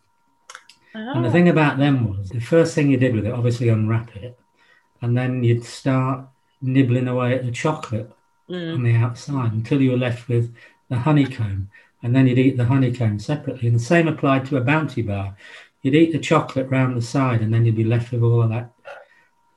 And 0.93 1.25
the 1.25 1.31
thing 1.31 1.49
about 1.49 1.79
them 1.79 2.09
was 2.09 2.31
the 2.31 2.41
first 2.41 2.75
thing 2.75 2.91
you 2.91 2.97
did 2.97 3.15
with 3.15 3.25
it, 3.25 3.33
obviously 3.33 3.69
unwrap 3.69 4.17
it, 4.17 4.37
and 5.03 5.17
then 5.17 5.43
you'd 5.45 5.65
start 5.65 6.27
nibbling 6.63 7.09
away 7.09 7.35
at 7.35 7.45
the 7.45 7.51
chocolate 7.53 8.11
Mm. 8.51 8.75
on 8.75 8.83
the 8.83 8.97
outside 8.97 9.53
until 9.53 9.81
you 9.81 9.93
were 9.93 9.97
left 9.97 10.29
with 10.29 10.53
the 10.89 10.97
honeycomb. 10.97 11.71
And 12.03 12.17
then 12.17 12.27
you'd 12.27 12.39
eat 12.39 12.57
the 12.57 12.65
honeycomb 12.65 13.21
separately. 13.21 13.69
And 13.69 13.77
the 13.77 13.81
same 13.85 14.09
applied 14.09 14.45
to 14.47 14.57
a 14.57 14.61
bounty 14.61 15.03
bar. 15.03 15.37
You'd 15.83 15.95
eat 15.95 16.11
the 16.11 16.19
chocolate 16.19 16.69
round 16.69 16.97
the 16.97 17.03
side 17.03 17.43
and 17.43 17.55
then 17.55 17.65
you'd 17.65 17.77
be 17.77 17.85
left 17.85 18.11
with 18.11 18.23
all 18.25 18.43
of 18.43 18.51
that 18.51 18.73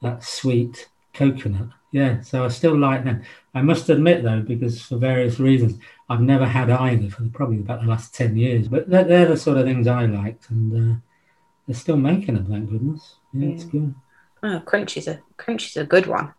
that 0.01 0.23
sweet 0.23 0.89
coconut. 1.13 1.69
Yeah, 1.91 2.21
so 2.21 2.43
I 2.45 2.49
still 2.49 2.77
like 2.77 3.03
them. 3.03 3.23
I 3.55 3.61
must 3.61 3.89
admit 3.89 4.23
though, 4.23 4.41
because 4.41 4.81
for 4.81 4.97
various 4.97 5.39
reasons, 5.39 5.79
I've 6.09 6.21
never 6.21 6.45
had 6.45 6.69
either 6.69 7.09
for 7.09 7.23
probably 7.29 7.59
about 7.59 7.81
the 7.81 7.87
last 7.87 8.13
10 8.13 8.35
years. 8.35 8.67
But 8.67 8.89
they're, 8.89 9.05
they're 9.05 9.27
the 9.27 9.37
sort 9.37 9.57
of 9.57 9.65
things 9.65 9.87
I 9.87 10.05
liked. 10.05 10.49
And 10.49 10.93
uh, 10.93 10.95
they're 11.65 11.75
still 11.75 11.97
making 11.97 12.35
them, 12.35 12.45
thank 12.45 12.69
goodness. 12.69 13.15
Yeah, 13.33 13.49
it's 13.49 13.65
good. 13.65 13.95
Oh, 14.43 14.61
Crunchie's 14.65 15.07
a 15.07 15.21
Crunchie's 15.37 15.77
a 15.77 15.85
good 15.85 16.05
one. 16.07 16.33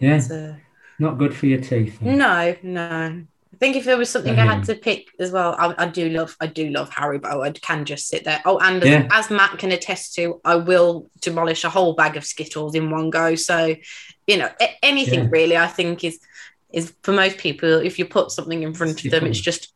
Yeah. 0.00 0.16
it's 0.16 0.30
a- 0.30 0.60
Not 0.98 1.18
good 1.18 1.34
for 1.34 1.46
your 1.46 1.60
teeth. 1.60 1.98
though. 2.00 2.10
No, 2.10 2.56
no. 2.62 3.24
I 3.52 3.56
think 3.58 3.76
if 3.76 3.84
there 3.84 3.96
was 3.96 4.10
something 4.10 4.36
I 4.36 4.44
had 4.44 4.64
to 4.64 4.74
pick 4.74 5.06
as 5.20 5.30
well, 5.30 5.54
I, 5.56 5.74
I 5.78 5.86
do 5.86 6.08
love, 6.08 6.36
I 6.40 6.48
do 6.48 6.70
love 6.70 6.90
Haribo. 6.90 7.44
I 7.46 7.52
can 7.52 7.84
just 7.84 8.08
sit 8.08 8.24
there. 8.24 8.42
Oh, 8.44 8.58
and 8.58 8.82
Yeah. 8.82 9.06
as, 9.12 9.26
as 9.26 9.30
Matt 9.30 9.58
can 9.58 9.70
attest 9.70 10.16
to, 10.16 10.40
I 10.44 10.56
will 10.56 11.08
demolish 11.20 11.62
a 11.62 11.70
whole 11.70 11.92
bag 11.94 12.16
of 12.16 12.24
Skittles 12.24 12.74
in 12.74 12.90
one 12.90 13.10
go. 13.10 13.36
So, 13.36 13.76
you 14.26 14.36
know, 14.38 14.48
anything 14.82 15.20
Yeah. 15.24 15.28
really, 15.30 15.56
I 15.56 15.68
think 15.68 16.02
is 16.02 16.18
is 16.72 16.92
for 17.04 17.12
most 17.12 17.38
people. 17.38 17.68
If 17.74 18.00
you 18.00 18.04
put 18.06 18.32
something 18.32 18.64
in 18.64 18.74
front 18.74 19.04
of 19.04 19.10
them, 19.12 19.24
it's 19.26 19.38
just 19.40 19.72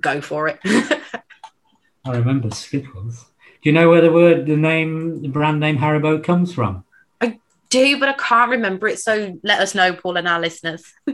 go 0.00 0.20
for 0.20 0.48
it. 0.48 0.58
I 2.04 2.10
remember 2.16 2.50
Skittles. 2.50 3.26
Do 3.62 3.68
you 3.70 3.72
know 3.72 3.88
where 3.88 4.00
the 4.00 4.12
word, 4.12 4.46
the 4.46 4.56
name, 4.56 5.22
the 5.22 5.28
brand 5.28 5.60
name 5.60 5.78
Haribo 5.78 6.22
comes 6.22 6.52
from? 6.52 6.84
I 7.20 7.38
do, 7.68 7.98
but 8.00 8.08
I 8.08 8.14
can't 8.14 8.50
remember 8.50 8.88
it. 8.88 8.98
So 8.98 9.38
let 9.44 9.60
us 9.60 9.74
know, 9.74 9.92
Paul, 9.94 10.16
and 10.16 10.28
our 10.28 10.40
listeners. 10.40 10.84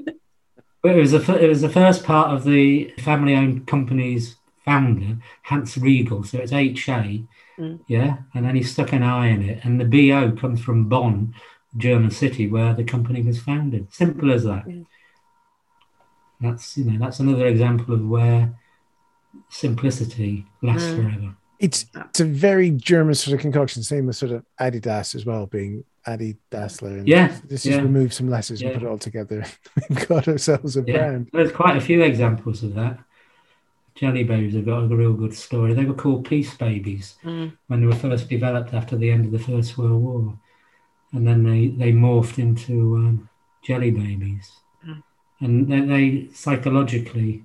It 0.85 0.95
was 0.95 1.11
the 1.11 1.19
fir- 1.21 1.39
it 1.41 1.49
was 1.49 1.61
the 1.61 1.69
first 1.69 2.05
part 2.05 2.29
of 2.33 2.45
the 2.45 2.95
family-owned 3.01 3.67
company's 3.67 4.37
founder, 4.65 5.19
Hans 5.43 5.77
Riegel. 5.77 6.23
So 6.23 6.39
it's 6.39 6.53
H 6.53 6.89
A, 6.89 7.25
Mm. 7.59 7.81
yeah, 7.89 8.19
and 8.33 8.47
then 8.47 8.55
he 8.55 8.63
stuck 8.63 8.93
an 8.93 9.03
I 9.03 9.27
in 9.27 9.43
it, 9.43 9.65
and 9.65 9.81
the 9.81 9.85
B 9.85 10.13
O 10.13 10.31
comes 10.31 10.61
from 10.61 10.89
Bonn, 10.89 11.35
German 11.77 12.13
city 12.13 12.47
where 12.47 12.73
the 12.75 12.85
company 12.85 13.21
was 13.23 13.41
founded. 13.41 13.93
Simple 13.93 14.33
as 14.33 14.45
that. 14.45 14.67
Mm. 14.69 14.87
That's 16.41 16.79
you 16.79 16.85
know 16.85 16.99
that's 16.99 17.19
another 17.19 17.49
example 17.49 17.93
of 17.93 18.07
where 18.09 18.55
simplicity 19.51 20.47
lasts 20.63 20.89
Mm. 20.89 20.97
forever. 20.97 21.35
It's 21.59 21.87
it's 21.95 22.21
a 22.21 22.25
very 22.25 22.71
German 22.71 23.15
sort 23.15 23.35
of 23.35 23.41
concoction, 23.41 23.83
same 23.83 24.09
as 24.09 24.19
sort 24.19 24.33
of 24.33 24.45
Adidas 24.61 25.15
as 25.15 25.27
well, 25.27 25.47
being 25.47 25.85
Adi 26.07 26.37
Dassler. 26.53 26.99
And 26.99 27.09
Yeah, 27.09 27.37
This 27.49 27.67
yeah. 27.67 27.79
remove 27.79 28.13
some 28.13 28.29
letters 28.31 28.63
and 28.63 28.73
put 28.75 28.83
it 28.83 28.89
all 28.89 28.99
together. 28.99 29.45
We've 29.91 30.07
got 30.09 30.29
ourselves 30.29 30.77
a 30.77 30.83
Yeah, 30.87 30.97
brand. 30.99 31.31
there's 31.33 31.53
quite 31.53 31.77
a 31.77 31.81
few 31.81 32.03
examples 32.03 32.63
of 32.63 32.75
that. 32.75 32.99
Jelly 33.97 34.23
babies 34.23 34.55
have 34.55 34.67
got 34.67 34.85
a 34.85 34.87
real 34.97 35.13
good 35.13 35.35
story. 35.35 35.75
They 35.75 35.85
were 35.85 35.95
called 35.95 36.25
peace 36.29 36.55
babies 36.57 37.17
Mm. 37.25 37.53
when 37.67 37.81
they 37.81 37.87
were 37.87 37.95
first 37.97 38.29
developed 38.29 38.73
after 38.73 38.97
the 38.97 39.11
end 39.11 39.25
of 39.27 39.33
the 39.33 39.41
First 39.41 39.77
World 39.77 40.01
War, 40.01 40.39
and 41.13 41.27
then 41.27 41.43
they 41.43 41.67
they 41.69 41.91
morphed 41.91 42.39
into 42.39 42.95
um, 42.97 43.29
jelly 43.65 43.91
babies, 43.91 44.49
Mm. 44.87 45.03
and 45.41 45.69
they, 45.69 45.81
they 45.81 46.29
psychologically 46.33 47.43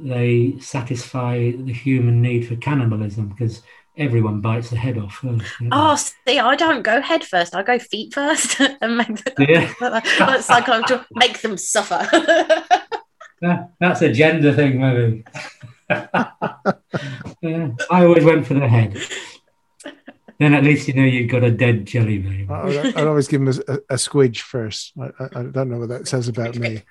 they 0.00 0.56
satisfy 0.60 1.52
the 1.52 1.72
human 1.72 2.20
need 2.22 2.46
for 2.48 2.56
cannibalism 2.56 3.28
because 3.28 3.62
everyone 3.96 4.40
bites 4.40 4.70
the 4.70 4.76
head 4.76 4.96
off 4.98 5.14
first. 5.14 5.44
don't? 5.60 5.68
Oh, 5.72 5.96
see, 5.96 6.38
I 6.38 6.56
don't 6.56 6.82
go 6.82 7.00
head 7.00 7.24
first. 7.24 7.54
I 7.54 7.62
go 7.62 7.78
feet 7.78 8.14
first 8.14 8.58
and 8.80 8.96
make 8.96 9.22
them, 9.24 9.34
Yeah. 9.38 9.72
it's 9.80 10.48
like 10.48 10.66
to 10.66 11.06
make 11.14 11.40
them 11.40 11.56
suffer. 11.56 12.06
That- 13.42 13.70
that's 13.80 14.00
a 14.02 14.12
gender 14.12 14.52
thing, 14.52 14.80
maybe. 14.80 15.24
yeah, 17.42 17.70
I 17.90 18.04
always 18.04 18.24
went 18.24 18.46
for 18.46 18.54
the 18.54 18.68
head. 18.68 18.96
Then 20.38 20.54
at 20.54 20.64
least 20.64 20.88
you 20.88 20.94
know 20.94 21.02
you've 21.04 21.30
got 21.30 21.42
a 21.44 21.50
dead 21.50 21.84
jelly 21.86 22.18
baby. 22.18 22.46
I- 22.48 22.68
I'd, 22.68 22.96
I'd 22.96 23.06
always 23.06 23.26
give 23.28 23.44
them 23.44 23.48
a, 23.68 23.74
a 23.94 23.96
squidge 23.96 24.38
first. 24.42 24.92
I, 24.96 25.06
I, 25.18 25.40
I 25.40 25.42
don't 25.44 25.68
know 25.70 25.78
what 25.78 25.88
that 25.88 26.06
says 26.08 26.28
about 26.28 26.56
me. 26.56 26.82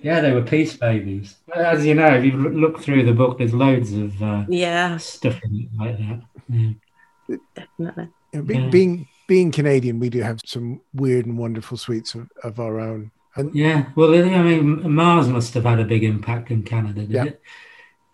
Yeah, 0.00 0.20
they 0.20 0.32
were 0.32 0.42
peace 0.42 0.76
babies. 0.76 1.36
As 1.54 1.84
you 1.84 1.94
know, 1.94 2.06
if 2.14 2.24
you 2.24 2.32
look 2.32 2.80
through 2.80 3.04
the 3.04 3.12
book, 3.12 3.38
there's 3.38 3.52
loads 3.54 3.92
of 3.92 4.20
uh, 4.22 4.44
yeah, 4.48 4.96
stuff 4.96 5.38
in 5.44 5.60
it 5.60 5.68
like 5.78 5.98
that. 5.98 6.22
Yeah. 6.48 7.36
definitely. 7.54 8.08
You 8.32 8.40
know, 8.40 8.42
be, 8.42 8.54
Yeah. 8.54 8.68
Being 8.70 9.08
being 9.28 9.52
Canadian, 9.52 9.98
we 10.00 10.08
do 10.08 10.20
have 10.20 10.40
some 10.44 10.80
weird 10.94 11.26
and 11.26 11.38
wonderful 11.38 11.76
sweets 11.76 12.14
of, 12.14 12.28
of 12.42 12.58
our 12.58 12.80
own. 12.80 13.10
And 13.36 13.54
Yeah, 13.54 13.86
well, 13.94 14.12
I 14.14 14.42
mean, 14.42 14.90
Mars 14.92 15.28
must 15.28 15.54
have 15.54 15.64
had 15.64 15.78
a 15.80 15.84
big 15.84 16.04
impact 16.04 16.50
in 16.50 16.62
Canada, 16.64 17.02
did 17.02 17.10
Yeah. 17.10 17.24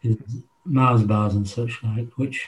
it? 0.02 0.18
Mars 0.64 1.02
bars 1.02 1.34
and 1.34 1.48
such 1.48 1.82
like, 1.82 2.08
which 2.16 2.46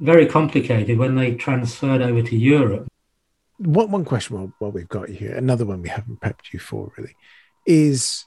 very 0.00 0.26
complicated 0.26 0.98
when 0.98 1.14
they 1.14 1.34
transferred 1.34 2.02
over 2.02 2.20
to 2.22 2.36
Europe. 2.36 2.88
one, 3.58 3.90
one 3.90 4.04
question 4.04 4.36
while, 4.36 4.52
while 4.58 4.72
we've 4.72 4.88
got 4.88 5.08
you 5.08 5.14
here, 5.14 5.34
another 5.36 5.64
one 5.64 5.80
we 5.80 5.88
haven't 5.88 6.20
prepped 6.20 6.52
you 6.52 6.58
for 6.58 6.92
really, 6.98 7.14
is 7.64 8.26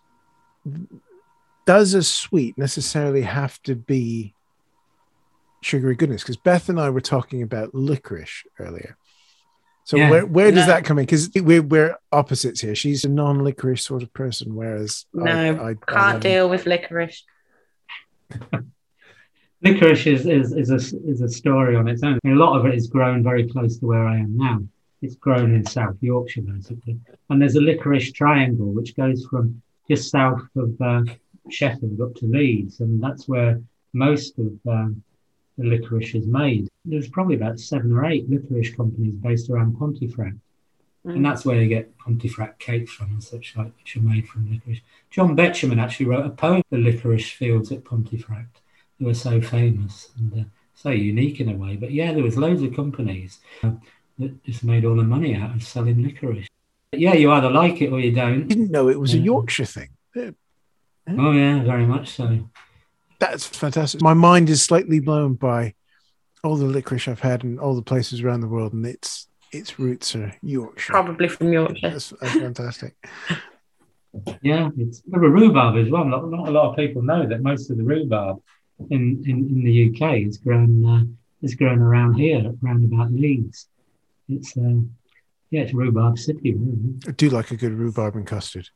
does 1.66 1.94
a 1.94 2.04
sweet 2.04 2.58
necessarily 2.58 3.22
have 3.22 3.62
to 3.64 3.76
be 3.76 4.34
sugary 5.62 5.96
goodness? 5.96 6.24
Because 6.24 6.38
Beth 6.38 6.70
and 6.70 6.80
I 6.80 6.90
were 6.90 7.02
talking 7.02 7.42
about 7.42 7.74
licorice 7.76 8.44
earlier. 8.60 8.98
So 9.84 9.98
Yeah. 9.98 10.10
where, 10.10 10.26
where 10.26 10.52
does 10.52 10.68
No. 10.68 10.74
that 10.74 10.86
come 10.86 11.00
in? 11.00 11.06
Because 11.06 11.30
we're, 11.36 11.62
we're 11.62 11.96
opposites 12.12 12.62
here. 12.62 12.76
She's 12.76 13.06
a 13.06 13.10
non-licorice 13.10 13.84
sort 13.84 14.04
of 14.04 14.14
person, 14.14 14.56
whereas 14.56 15.06
No, 15.14 15.32
I, 15.32 15.70
I, 15.70 15.74
can't 15.74 16.18
I 16.18 16.20
deal 16.20 16.50
with 16.50 16.66
licorice. 16.66 17.24
Licorice 19.64 20.06
is, 20.06 20.26
is, 20.28 20.52
is, 20.54 20.70
a, 20.70 20.76
is 21.10 21.22
a 21.22 21.30
story 21.30 21.76
on 21.76 21.88
its 21.88 22.04
own. 22.04 22.20
A 22.26 22.30
lot 22.30 22.60
of 22.60 22.66
it 22.68 22.76
is 22.76 22.88
grown 22.88 23.24
very 23.24 23.48
close 23.50 23.78
to 23.80 23.88
where 23.88 24.06
I 24.06 24.18
am 24.18 24.38
now. 24.38 24.62
It's 25.02 25.16
grown 25.16 25.56
in 25.56 25.66
South 25.66 25.96
Yorkshire, 26.02 26.42
basically. 26.42 27.00
And 27.30 27.42
there's 27.42 27.56
a 27.56 27.62
licorice 27.62 28.12
triangle 28.12 28.68
which 28.68 28.96
goes 28.96 29.26
from 29.26 29.62
just 29.90 30.12
south 30.12 30.42
of 30.56 30.80
uh, 30.82 31.04
Sheffield 31.50 32.02
up 32.02 32.16
to 32.16 32.26
Leeds. 32.26 32.80
And 32.80 33.02
that's 33.02 33.28
where 33.28 33.62
most 33.94 34.38
of 34.40 34.52
um, 34.68 35.04
the 35.58 35.66
licorice 35.66 36.16
is 36.16 36.28
made. 36.28 36.68
There's 36.86 37.10
probably 37.10 37.36
about 37.36 37.60
seven 37.60 37.92
or 37.92 38.06
eight 38.06 38.30
licorice 38.30 38.76
companies 38.76 39.16
based 39.16 39.50
around 39.50 39.78
Pontefract. 39.78 40.38
And 41.06 41.24
that's 41.24 41.46
where 41.46 41.62
you 41.62 41.70
get 41.70 41.98
Pontefract 41.98 42.60
cakes 42.60 42.92
from 42.92 43.12
and 43.12 43.24
such 43.24 43.56
like, 43.56 43.72
which 43.78 43.96
are 43.96 44.02
made 44.02 44.28
from 44.28 44.52
licorice. 44.52 44.82
John 45.10 45.38
Betjeman 45.38 45.82
actually 45.82 46.08
wrote 46.08 46.26
a 46.26 46.30
poem, 46.30 46.62
The 46.70 46.78
Licorice 46.78 47.32
Fields 47.32 47.72
at 47.72 47.86
Pontefract. 47.86 48.60
They 49.00 49.06
were 49.06 49.14
so 49.14 49.40
famous 49.40 50.10
and 50.18 50.42
uh, 50.42 50.44
so 50.76 50.90
unique 50.90 51.40
in 51.40 51.50
a 51.50 51.56
way. 51.56 51.78
But 51.78 51.92
yeah, 51.92 52.12
there 52.12 52.24
was 52.24 52.38
loads 52.38 52.62
of 52.62 52.76
companies 52.76 53.40
uh, 53.64 53.72
that 54.20 54.44
just 54.44 54.66
made 54.66 54.84
all 54.84 54.98
the 54.98 55.04
money 55.04 55.34
out 55.34 55.56
of 55.56 55.64
selling 55.64 56.04
licorice. 56.04 56.48
But 56.92 57.02
yeah, 57.02 57.14
you 57.14 57.32
either 57.32 57.50
like 57.50 57.82
it 57.82 57.92
or 57.92 58.00
you 58.00 58.12
don't. 58.14 58.48
didn't 58.48 58.72
know 58.72 58.90
it 58.90 59.00
was 59.00 59.14
a 59.14 59.18
Yorkshire 59.18 59.66
thing. 59.66 59.90
Oh 60.16 61.32
yeah, 61.32 61.64
very 61.64 61.86
much 61.86 62.10
so. 62.10 62.50
That's 63.20 63.46
fantastic. 63.46 64.02
My 64.02 64.14
mind 64.14 64.50
is 64.50 64.62
slightly 64.62 65.00
blown 65.00 65.36
by 65.36 65.74
all 66.44 66.56
the 66.56 66.66
licorice 66.66 67.08
I've 67.08 67.20
had 67.20 67.44
and 67.44 67.60
all 67.60 67.76
the 67.76 67.82
places 67.82 68.22
around 68.22 68.42
the 68.42 68.48
world, 68.48 68.74
and 68.74 68.86
its 68.86 69.28
its 69.52 69.80
roots 69.80 70.16
are 70.16 70.34
Yorkshire. 70.42 70.94
Probably 70.94 71.28
from 71.28 71.52
Yorkshire. 71.52 71.90
That's, 71.92 72.10
that's 72.22 72.34
fantastic. 72.34 72.96
Yeah, 74.42 74.70
it's 74.78 75.02
the 75.02 75.20
rhubarb 75.20 75.76
as 75.78 75.92
well. 75.92 76.04
Not, 76.04 76.28
not 76.32 76.48
a 76.48 76.52
lot 76.52 76.72
of 76.72 76.76
people 76.76 77.04
know 77.04 77.28
that 77.28 77.44
most 77.44 77.70
of 77.70 77.78
the 77.78 77.84
rhubarb 77.84 78.42
in, 78.90 79.24
in, 79.28 79.48
in 79.50 79.64
the 79.64 79.90
UK 79.90 80.22
is 80.22 80.38
grown 80.38 80.86
uh, 80.86 81.04
is 81.44 81.54
grown 81.54 81.80
around 81.80 82.16
here, 82.16 82.52
around 82.64 82.84
about 82.86 83.12
Leeds. 83.12 83.68
It's 84.28 84.58
uh, 84.58 84.80
yeah, 85.50 85.62
it's 85.62 85.74
rhubarb 85.74 86.20
city, 86.20 86.54
really. 86.54 86.96
I 87.08 87.12
do 87.12 87.30
like 87.30 87.52
a 87.52 87.56
good 87.56 87.74
rhubarb 87.74 88.16
and 88.16 88.28
custard. 88.28 88.70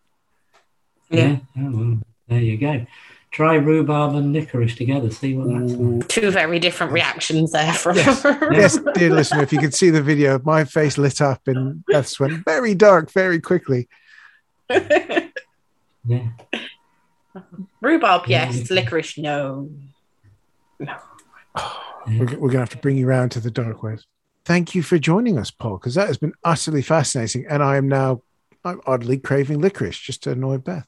Yeah. 1.09 1.37
Oh, 1.57 1.71
well, 1.71 1.99
there 2.27 2.41
you 2.41 2.57
go. 2.57 2.85
Try 3.31 3.55
rhubarb 3.55 4.15
and 4.15 4.33
licorice 4.33 4.75
together. 4.75 5.09
See 5.09 5.35
what 5.35 5.47
that's 5.47 5.71
like. 5.73 5.79
Mm. 5.79 6.07
Two 6.07 6.31
very 6.31 6.59
different 6.59 6.91
reactions 6.91 7.51
there 7.51 7.73
from. 7.73 7.95
Yes. 7.97 8.25
Yes, 8.51 8.79
dear 8.93 9.13
listener, 9.13 9.43
if 9.43 9.53
you 9.53 9.59
could 9.59 9.73
see 9.73 9.89
the 9.89 10.01
video, 10.01 10.39
my 10.43 10.65
face 10.65 10.97
lit 10.97 11.21
up 11.21 11.41
and 11.47 11.85
Beth's 11.85 12.19
went 12.19 12.43
very 12.45 12.75
dark 12.75 13.11
very 13.11 13.39
quickly. 13.39 13.87
Yeah. 14.69 16.29
Rhubarb, 17.81 18.27
yes. 18.27 18.69
Licorice, 18.69 19.17
no. 19.17 19.69
We're, 20.79 20.87
we're 22.07 22.25
going 22.25 22.51
to 22.51 22.59
have 22.59 22.69
to 22.69 22.77
bring 22.77 22.97
you 22.97 23.05
round 23.05 23.31
to 23.33 23.39
the 23.39 23.51
dark 23.51 23.83
west. 23.83 24.07
Thank 24.45 24.73
you 24.75 24.81
for 24.81 24.97
joining 24.97 25.37
us, 25.37 25.51
Paul, 25.51 25.77
because 25.77 25.95
that 25.95 26.07
has 26.07 26.17
been 26.17 26.33
utterly 26.43 26.81
fascinating. 26.81 27.45
And 27.47 27.61
I 27.61 27.77
am 27.77 27.87
now 27.87 28.21
I'm 28.63 28.81
oddly 28.85 29.17
craving 29.17 29.59
licorice 29.59 29.97
just 29.97 30.23
to 30.23 30.31
annoy 30.31 30.57
Beth. 30.57 30.87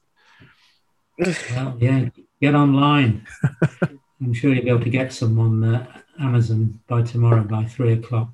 Well, 1.18 1.76
yeah. 1.80 2.08
Get 2.40 2.54
online. 2.54 3.26
I'm 4.20 4.32
sure 4.32 4.52
you'll 4.52 4.64
be 4.64 4.70
able 4.70 4.80
to 4.80 4.90
get 4.90 5.12
some 5.12 5.38
on 5.38 5.64
uh, 5.64 5.86
Amazon 6.18 6.80
by 6.86 7.02
tomorrow 7.02 7.42
by 7.42 7.64
three 7.64 7.92
o'clock. 7.94 8.30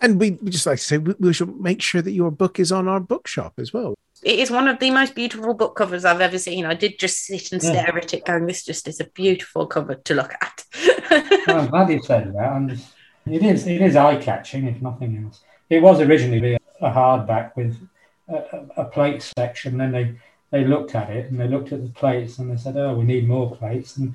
And 0.00 0.18
we, 0.18 0.32
we 0.42 0.50
just 0.50 0.66
like 0.66 0.78
to 0.78 0.84
say 0.84 0.98
we, 0.98 1.14
we 1.18 1.32
should 1.32 1.60
make 1.60 1.80
sure 1.80 2.02
that 2.02 2.10
your 2.10 2.30
book 2.30 2.58
is 2.58 2.72
on 2.72 2.88
our 2.88 3.00
bookshop 3.00 3.54
as 3.58 3.72
well. 3.72 3.94
It 4.24 4.38
is 4.38 4.50
one 4.50 4.68
of 4.68 4.78
the 4.78 4.90
most 4.90 5.14
beautiful 5.14 5.54
book 5.54 5.76
covers 5.76 6.04
I've 6.04 6.20
ever 6.20 6.38
seen. 6.38 6.64
I 6.64 6.74
did 6.74 6.98
just 6.98 7.24
sit 7.24 7.52
and 7.52 7.62
stare 7.62 7.88
Yeah. 7.88 7.96
at 7.96 8.14
it, 8.14 8.24
going, 8.24 8.46
"This 8.46 8.64
just 8.64 8.86
is 8.88 9.00
a 9.00 9.04
beautiful 9.04 9.66
cover 9.66 9.94
to 9.94 10.14
look 10.14 10.34
at." 10.40 10.64
Oh, 11.48 11.58
I'm 11.58 11.66
glad 11.68 11.90
you 11.90 12.00
said 12.02 12.32
that. 12.34 12.52
And 12.52 12.80
it 13.26 13.42
is 13.42 13.66
it 13.66 13.80
is 13.80 13.96
eye 13.96 14.16
catching, 14.16 14.66
if 14.66 14.80
nothing 14.82 15.22
else. 15.24 15.40
It 15.70 15.82
was 15.82 16.00
originally 16.00 16.54
a 16.54 16.90
hardback 16.90 17.56
with 17.56 17.76
a, 18.28 18.34
a, 18.34 18.82
a 18.82 18.84
plate 18.86 19.22
section. 19.38 19.78
Then 19.78 19.92
they 19.92 20.14
they 20.50 20.64
looked 20.64 20.94
at 20.94 21.10
it 21.10 21.30
and 21.30 21.40
they 21.40 21.48
looked 21.48 21.72
at 21.72 21.82
the 21.82 21.90
plates 21.90 22.38
and 22.38 22.50
they 22.50 22.56
said, 22.56 22.76
"Oh, 22.76 22.94
we 22.94 23.04
need 23.04 23.26
more 23.28 23.54
plates." 23.56 23.96
And 23.96 24.14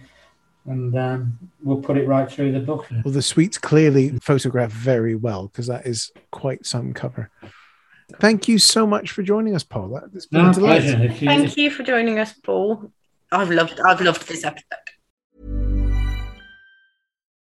and 0.66 0.98
um, 0.98 1.40
we'll 1.64 1.82
put 1.82 1.96
it 1.98 2.08
right 2.08 2.30
through 2.30 2.52
the 2.52 2.60
book. 2.60 2.88
Well, 3.06 3.14
the 3.14 3.22
sweets 3.22 3.58
clearly 3.58 4.10
photographed 4.20 4.74
very 4.74 5.16
well 5.16 5.48
because 5.48 5.68
that 5.68 5.86
is 5.86 6.12
quite 6.32 6.66
some 6.66 6.94
cover. 6.94 7.30
Thank 8.20 8.48
you 8.50 8.58
so 8.60 8.86
much 8.86 9.12
for 9.12 9.24
joining 9.24 9.56
us, 9.56 9.64
Paul. 9.64 9.90
That- 9.90 10.10
It's 10.14 10.26
been 10.26 10.44
No, 10.44 10.50
a 10.50 10.54
delight. 10.54 10.82
pleasure. 10.82 11.14
Thank 11.14 11.56
you 11.58 11.72
for 11.72 11.84
joining 11.84 12.20
us, 12.20 12.34
Paul. 12.34 12.92
I've 13.32 13.50
loved, 13.50 13.80
I've 13.86 14.00
loved 14.02 14.28
this 14.28 14.44
episode. 14.46 14.64